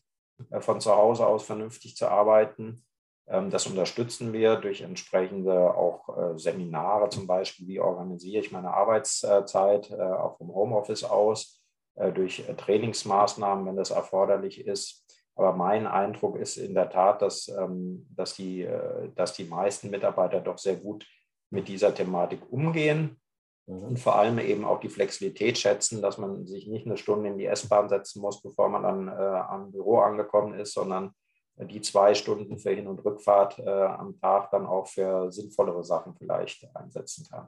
äh, 0.52 0.62
von 0.62 0.80
zu 0.80 0.96
Hause 0.96 1.28
aus 1.28 1.44
vernünftig 1.44 1.98
zu 1.98 2.08
arbeiten 2.08 2.86
das 3.26 3.68
unterstützen 3.68 4.34
wir 4.34 4.58
durch 4.58 4.82
entsprechende 4.82 5.74
auch 5.76 6.10
äh, 6.18 6.38
Seminare 6.38 7.10
zum 7.10 7.26
Beispiel, 7.26 7.68
wie 7.68 7.80
organisiere 7.80 8.44
ich 8.44 8.52
meine 8.52 8.74
Arbeitszeit 8.74 9.90
äh, 9.92 9.96
auch 9.96 10.38
vom 10.38 10.54
Homeoffice 10.54 11.06
aus, 11.06 11.62
äh, 11.96 12.12
durch 12.12 12.44
Trainingsmaßnahmen, 12.58 13.66
wenn 13.66 13.78
das 13.78 13.92
erforderlich 13.92 14.66
ist. 14.66 15.06
Aber 15.36 15.54
mein 15.54 15.88
Eindruck 15.88 16.38
ist 16.38 16.58
in 16.58 16.76
der 16.76 16.90
Tat, 16.90 17.22
dass, 17.22 17.48
ähm, 17.48 18.06
dass, 18.14 18.36
die, 18.36 18.68
dass 19.16 19.34
die 19.34 19.46
meisten 19.46 19.90
Mitarbeiter 19.90 20.42
doch 20.42 20.60
sehr 20.60 20.76
gut 20.76 21.08
mit 21.50 21.68
dieser 21.68 21.96
Thematik 21.96 22.42
umgehen 22.52 23.20
mhm. 23.66 23.84
und 23.84 24.00
vor 24.00 24.16
allem 24.16 24.38
eben 24.38 24.66
auch 24.66 24.80
die 24.80 24.90
Flexibilität 24.90 25.58
schätzen, 25.58 26.02
dass 26.04 26.18
man 26.18 26.46
sich 26.46 26.68
nicht 26.68 26.86
eine 26.86 26.98
Stunde 26.98 27.30
in 27.30 27.38
die 27.38 27.46
S-Bahn 27.46 27.90
setzen 27.90 28.22
muss, 28.22 28.44
bevor 28.44 28.70
man 28.70 28.84
dann 28.84 29.10
am 29.10 29.72
Büro 29.72 30.00
angekommen 30.00 30.54
ist, 30.54 30.74
sondern 30.74 31.16
die 31.58 31.82
zwei 31.82 32.14
Stunden 32.14 32.58
für 32.58 32.72
Hin- 32.72 32.88
und 32.88 33.04
Rückfahrt 33.06 33.60
äh, 33.60 33.70
am 33.70 34.20
Tag 34.20 34.50
dann 34.52 34.66
auch 34.66 34.88
für 34.88 35.32
sinnvollere 35.32 35.84
Sachen 35.84 36.16
vielleicht 36.16 36.68
einsetzen 36.76 37.28
kann. 37.30 37.48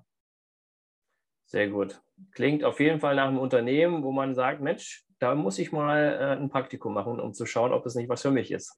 Sehr 1.48 1.70
gut. 1.70 2.02
Klingt 2.32 2.64
auf 2.64 2.80
jeden 2.80 3.00
Fall 3.00 3.16
nach 3.16 3.28
einem 3.28 3.40
Unternehmen, 3.40 4.04
wo 4.04 4.12
man 4.12 4.36
sagt, 4.36 4.62
Mensch, 4.62 5.06
da 5.20 5.36
muss 5.36 5.60
ich 5.60 5.72
mal 5.72 6.18
äh, 6.20 6.40
ein 6.40 6.50
Praktikum 6.50 6.94
machen, 6.94 7.20
um 7.20 7.34
zu 7.34 7.46
schauen, 7.46 7.72
ob 7.72 7.86
es 7.86 7.96
nicht 7.96 8.10
was 8.10 8.22
für 8.22 8.32
mich 8.32 8.52
ist. 8.52 8.76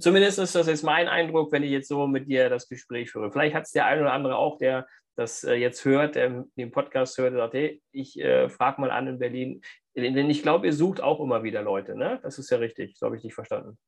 Zumindest 0.01 0.39
ist 0.39 0.55
das 0.55 0.67
jetzt 0.67 0.83
mein 0.83 1.09
Eindruck, 1.09 1.53
wenn 1.53 1.63
ich 1.63 1.71
jetzt 1.71 1.89
so 1.89 2.07
mit 2.07 2.29
dir 2.29 2.51
das 2.51 2.69
Gespräch 2.69 3.11
führe. 3.11 3.31
Vielleicht 3.31 3.55
hat 3.55 3.65
es 3.65 3.73
der 3.73 3.87
ein 3.87 4.01
oder 4.01 4.13
andere 4.13 4.37
auch, 4.37 4.59
der 4.59 4.87
das 5.17 5.45
äh, 5.45 5.55
jetzt 5.55 5.85
hört, 5.85 6.15
der 6.15 6.45
den 6.57 6.71
Podcast 6.71 7.19
hört, 7.19 7.33
und 7.33 7.39
sagt, 7.39 7.55
hey, 7.55 7.83
ich 7.93 8.21
äh, 8.21 8.49
frage 8.49 8.81
mal 8.81 8.91
an 8.91 9.07
in 9.07 9.19
Berlin. 9.19 9.63
Denn 9.97 10.31
ich 10.31 10.43
glaube, 10.43 10.67
ihr 10.67 10.75
sucht 10.75 11.03
auch 11.03 11.21
immer 11.21 11.43
wieder 11.43 11.63
Leute, 11.63 11.97
ne? 11.97 12.21
Das 12.23 12.39
ist 12.39 12.51
ja 12.51 12.59
richtig, 12.59 12.99
so 12.99 13.07
habe 13.07 13.17
ich 13.17 13.23
dich 13.23 13.35
verstanden. 13.35 13.79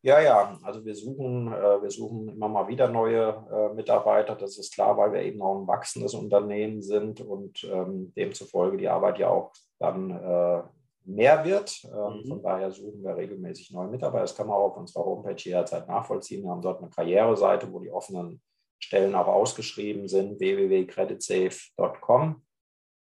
Ja, 0.00 0.20
ja, 0.20 0.56
also 0.62 0.84
wir 0.84 0.94
suchen, 0.94 1.52
äh, 1.52 1.82
wir 1.82 1.90
suchen 1.90 2.28
immer 2.28 2.48
mal 2.48 2.68
wieder 2.68 2.88
neue 2.88 3.44
äh, 3.52 3.74
Mitarbeiter, 3.74 4.36
das 4.36 4.56
ist 4.56 4.72
klar, 4.72 4.96
weil 4.96 5.12
wir 5.12 5.22
eben 5.22 5.42
auch 5.42 5.60
ein 5.60 5.66
wachsendes 5.66 6.14
Unternehmen 6.14 6.82
sind 6.82 7.20
und 7.20 7.64
ähm, 7.64 8.12
demzufolge 8.16 8.76
die 8.76 8.88
Arbeit 8.88 9.18
ja 9.18 9.28
auch 9.28 9.52
dann 9.80 10.10
äh, 10.10 10.62
mehr 11.04 11.44
wird. 11.44 11.84
Ähm, 11.84 12.22
mhm. 12.22 12.28
Von 12.28 12.42
daher 12.42 12.70
suchen 12.70 13.02
wir 13.02 13.16
regelmäßig 13.16 13.72
neue 13.72 13.88
Mitarbeiter. 13.88 14.22
Das 14.22 14.36
kann 14.36 14.46
man 14.46 14.56
auch 14.56 14.70
auf 14.70 14.76
unserer 14.76 15.04
Homepage 15.04 15.34
jederzeit 15.36 15.88
nachvollziehen. 15.88 16.44
Wir 16.44 16.50
haben 16.50 16.62
dort 16.62 16.80
eine 16.80 16.90
Karriereseite, 16.90 17.72
wo 17.72 17.80
die 17.80 17.90
offenen 17.90 18.40
Stellen 18.78 19.16
auch 19.16 19.26
ausgeschrieben 19.26 20.06
sind. 20.06 20.38
www.creditsafe.com 20.38 22.42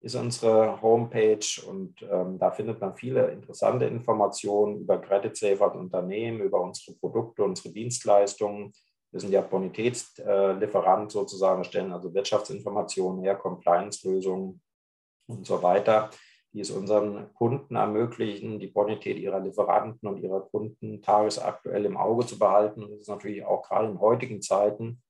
ist 0.02 0.16
unsere 0.16 0.82
Homepage 0.82 1.46
und 1.68 2.02
ähm, 2.10 2.36
da 2.38 2.50
findet 2.50 2.80
man 2.80 2.96
viele 2.96 3.28
interessante 3.30 3.84
Informationen 3.84 4.80
über 4.80 4.98
CreditSafe 4.98 5.64
als 5.64 5.76
Unternehmen, 5.76 6.40
über 6.40 6.60
unsere 6.60 6.96
Produkte, 6.98 7.44
unsere 7.44 7.72
Dienstleistungen. 7.72 8.72
Wir 9.12 9.20
sind 9.20 9.32
ja 9.32 9.42
Bonitätslieferant 9.42 11.12
sozusagen, 11.12 11.60
wir 11.60 11.64
stellen 11.64 11.92
also 11.92 12.12
Wirtschaftsinformationen 12.12 13.22
her, 13.22 13.36
Compliance-Lösungen 13.36 14.60
und 15.28 15.46
so 15.46 15.62
weiter, 15.62 16.10
die 16.52 16.60
es 16.60 16.72
unseren 16.72 17.32
Kunden 17.34 17.76
ermöglichen, 17.76 18.58
die 18.58 18.66
Bonität 18.66 19.18
ihrer 19.18 19.38
Lieferanten 19.38 20.08
und 20.08 20.18
ihrer 20.18 20.40
Kunden 20.40 21.00
tagesaktuell 21.00 21.84
im 21.84 21.96
Auge 21.96 22.26
zu 22.26 22.38
behalten. 22.40 22.82
Und 22.82 22.90
das 22.90 23.02
ist 23.02 23.08
natürlich 23.08 23.44
auch 23.44 23.62
gerade 23.68 23.88
in 23.88 24.00
heutigen 24.00 24.42
Zeiten 24.42 25.00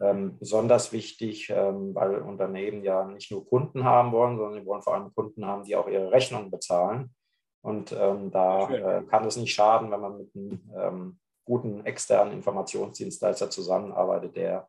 ähm, 0.00 0.38
besonders 0.38 0.92
wichtig, 0.92 1.50
ähm, 1.50 1.94
weil 1.94 2.16
Unternehmen 2.16 2.82
ja 2.82 3.04
nicht 3.04 3.30
nur 3.30 3.46
Kunden 3.48 3.84
haben 3.84 4.12
wollen, 4.12 4.36
sondern 4.36 4.60
sie 4.60 4.66
wollen 4.66 4.82
vor 4.82 4.94
allem 4.94 5.14
Kunden 5.14 5.46
haben, 5.46 5.64
die 5.64 5.76
auch 5.76 5.88
ihre 5.88 6.10
Rechnungen 6.10 6.50
bezahlen. 6.50 7.14
Und 7.62 7.92
ähm, 7.92 8.30
da 8.30 8.70
äh, 8.70 9.02
kann 9.04 9.24
es 9.24 9.36
nicht 9.36 9.54
schaden, 9.54 9.90
wenn 9.90 10.00
man 10.00 10.18
mit 10.18 10.34
einem 10.34 10.60
ähm, 10.76 11.18
guten 11.44 11.84
externen 11.84 12.34
Informationsdienstleister 12.34 13.50
zusammenarbeitet, 13.50 14.36
der 14.36 14.68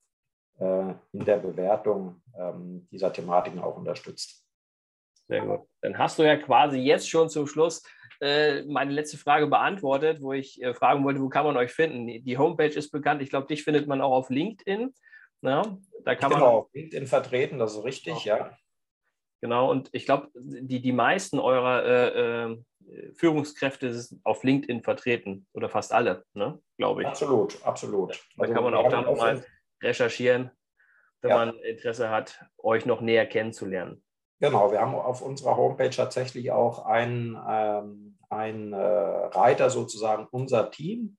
äh, 0.60 0.94
in 1.12 1.26
der 1.26 1.38
Bewertung 1.38 2.22
ähm, 2.38 2.88
dieser 2.92 3.14
Thematiken 3.14 3.60
auch 3.60 3.78
unterstützt. 3.78 4.44
Sehr 5.28 5.42
gut. 5.46 5.68
Dann 5.82 5.98
hast 5.98 6.18
du 6.18 6.24
ja 6.24 6.38
quasi 6.38 6.78
jetzt 6.80 7.10
schon 7.10 7.30
zum 7.30 7.48
Schluss 7.48 7.84
äh, 8.22 8.64
meine 8.64 8.94
letzte 8.94 9.18
Frage 9.18 9.48
beantwortet, 9.48 10.22
wo 10.22 10.34
ich 10.34 10.62
äh, 10.64 10.74
fragen 10.74 11.04
wollte, 11.04 11.22
wo 11.22 11.30
kann 11.30 11.46
man 11.46 11.58
euch 11.58 11.72
finden? 11.72 12.08
Die 12.08 12.38
Homepage 12.38 12.68
ist 12.68 12.92
bekannt. 12.92 13.22
Ich 13.22 13.30
glaube, 13.30 13.48
dich 13.48 13.64
findet 13.64 13.88
man 13.88 14.02
auch 14.02 14.12
auf 14.12 14.30
LinkedIn. 14.30 14.94
Ja, 15.42 15.78
da 16.04 16.16
kann 16.16 16.32
genau, 16.32 16.46
man 16.46 16.54
auf 16.56 16.74
LinkedIn 16.74 17.08
vertreten, 17.08 17.60
das 17.60 17.76
ist 17.76 17.84
richtig, 17.84 18.24
genau. 18.24 18.38
ja. 18.38 18.58
Genau, 19.42 19.70
und 19.70 19.90
ich 19.92 20.06
glaube, 20.06 20.30
die, 20.36 20.82
die 20.82 20.92
meisten 20.92 21.38
eurer 21.40 21.84
äh, 21.86 22.54
äh, 22.54 23.14
Führungskräfte 23.14 23.94
sind 23.94 24.22
auf 24.24 24.44
LinkedIn 24.44 24.82
vertreten 24.82 25.46
oder 25.54 25.70
fast 25.70 25.94
alle, 25.94 26.24
ne? 26.34 26.60
glaube 26.78 27.04
ich. 27.04 27.08
Absolut, 27.08 27.64
absolut. 27.64 28.20
Da 28.36 28.44
also 28.44 28.54
kann 28.54 28.64
man 28.64 28.74
auch 28.74 28.90
da 28.90 29.02
nochmal 29.02 29.46
recherchieren, 29.82 30.52
wenn 31.22 31.30
ja. 31.30 31.36
man 31.36 31.60
Interesse 31.60 32.10
hat, 32.10 32.44
euch 32.58 32.86
noch 32.86 33.02
näher 33.02 33.28
kennenzulernen. 33.28 34.04
Genau, 34.40 34.72
wir 34.72 34.82
haben 34.82 34.96
auf 34.96 35.22
unserer 35.22 35.58
Homepage 35.58 35.90
tatsächlich 35.90 36.52
auch 36.52 36.86
einen, 36.86 37.38
ähm, 37.48 38.18
einen 38.30 38.74
äh, 38.74 38.78
Reiter 38.78 39.70
sozusagen, 39.70 40.28
unser 40.32 40.70
Team. 40.70 41.17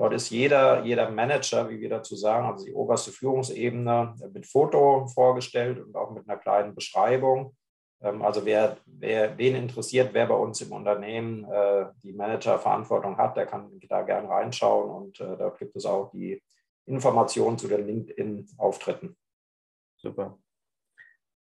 Dort 0.00 0.14
ist 0.14 0.30
jeder, 0.30 0.82
jeder 0.82 1.10
Manager, 1.10 1.68
wie 1.68 1.78
wir 1.78 1.90
dazu 1.90 2.16
sagen, 2.16 2.46
also 2.46 2.64
die 2.64 2.72
oberste 2.72 3.10
Führungsebene 3.10 4.14
mit 4.32 4.46
Foto 4.46 5.06
vorgestellt 5.08 5.78
und 5.78 5.94
auch 5.94 6.10
mit 6.12 6.26
einer 6.26 6.38
kleinen 6.38 6.74
Beschreibung. 6.74 7.54
Ähm, 8.00 8.22
also 8.22 8.46
wer, 8.46 8.78
wer 8.86 9.36
wen 9.36 9.56
interessiert, 9.56 10.14
wer 10.14 10.24
bei 10.24 10.34
uns 10.36 10.62
im 10.62 10.72
Unternehmen 10.72 11.44
äh, 11.44 11.84
die 12.02 12.14
Managerverantwortung 12.14 13.18
hat, 13.18 13.36
der 13.36 13.44
kann 13.44 13.78
da 13.90 14.00
gerne 14.00 14.30
reinschauen 14.30 14.88
und 14.88 15.20
äh, 15.20 15.36
dort 15.36 15.58
gibt 15.58 15.76
es 15.76 15.84
auch 15.84 16.10
die 16.12 16.42
Informationen 16.86 17.58
zu 17.58 17.68
den 17.68 17.86
LinkedIn-Auftritten. 17.86 19.14
Super. 19.98 20.38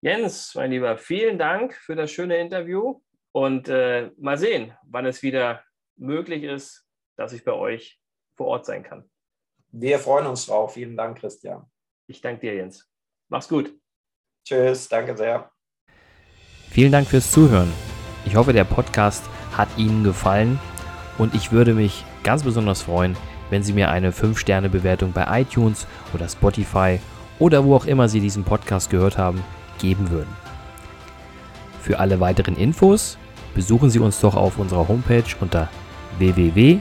Jens, 0.00 0.56
mein 0.56 0.72
Lieber, 0.72 0.98
vielen 0.98 1.38
Dank 1.38 1.74
für 1.74 1.94
das 1.94 2.10
schöne 2.10 2.38
Interview 2.38 3.00
und 3.30 3.68
äh, 3.68 4.10
mal 4.16 4.36
sehen, 4.36 4.76
wann 4.82 5.06
es 5.06 5.22
wieder 5.22 5.62
möglich 5.94 6.42
ist, 6.42 6.84
dass 7.14 7.32
ich 7.32 7.44
bei 7.44 7.52
euch 7.52 8.01
vor 8.42 8.50
Ort 8.50 8.66
sein 8.66 8.82
kann. 8.82 9.04
Wir 9.70 10.00
freuen 10.00 10.26
uns 10.26 10.46
drauf. 10.46 10.74
Vielen 10.74 10.96
Dank, 10.96 11.18
Christian. 11.18 11.62
Ich 12.08 12.20
danke 12.20 12.40
dir, 12.40 12.56
Jens. 12.56 12.88
Mach's 13.28 13.48
gut. 13.48 13.72
Tschüss, 14.44 14.88
danke 14.88 15.16
sehr. 15.16 15.50
Vielen 16.70 16.90
Dank 16.90 17.06
fürs 17.06 17.30
Zuhören. 17.30 17.72
Ich 18.26 18.34
hoffe, 18.34 18.52
der 18.52 18.64
Podcast 18.64 19.24
hat 19.56 19.68
Ihnen 19.76 20.02
gefallen 20.02 20.58
und 21.18 21.34
ich 21.34 21.52
würde 21.52 21.72
mich 21.72 22.04
ganz 22.24 22.42
besonders 22.42 22.82
freuen, 22.82 23.16
wenn 23.50 23.62
Sie 23.62 23.72
mir 23.72 23.90
eine 23.90 24.10
5-Sterne-Bewertung 24.10 25.12
bei 25.12 25.42
iTunes 25.42 25.86
oder 26.12 26.28
Spotify 26.28 26.98
oder 27.38 27.64
wo 27.64 27.76
auch 27.76 27.86
immer 27.86 28.08
Sie 28.08 28.20
diesen 28.20 28.42
Podcast 28.42 28.90
gehört 28.90 29.18
haben, 29.18 29.44
geben 29.78 30.10
würden. 30.10 30.36
Für 31.80 32.00
alle 32.00 32.18
weiteren 32.18 32.56
Infos 32.56 33.18
besuchen 33.54 33.88
Sie 33.88 34.00
uns 34.00 34.20
doch 34.20 34.34
auf 34.34 34.58
unserer 34.58 34.88
Homepage 34.88 35.36
unter 35.40 35.68
www 36.18 36.80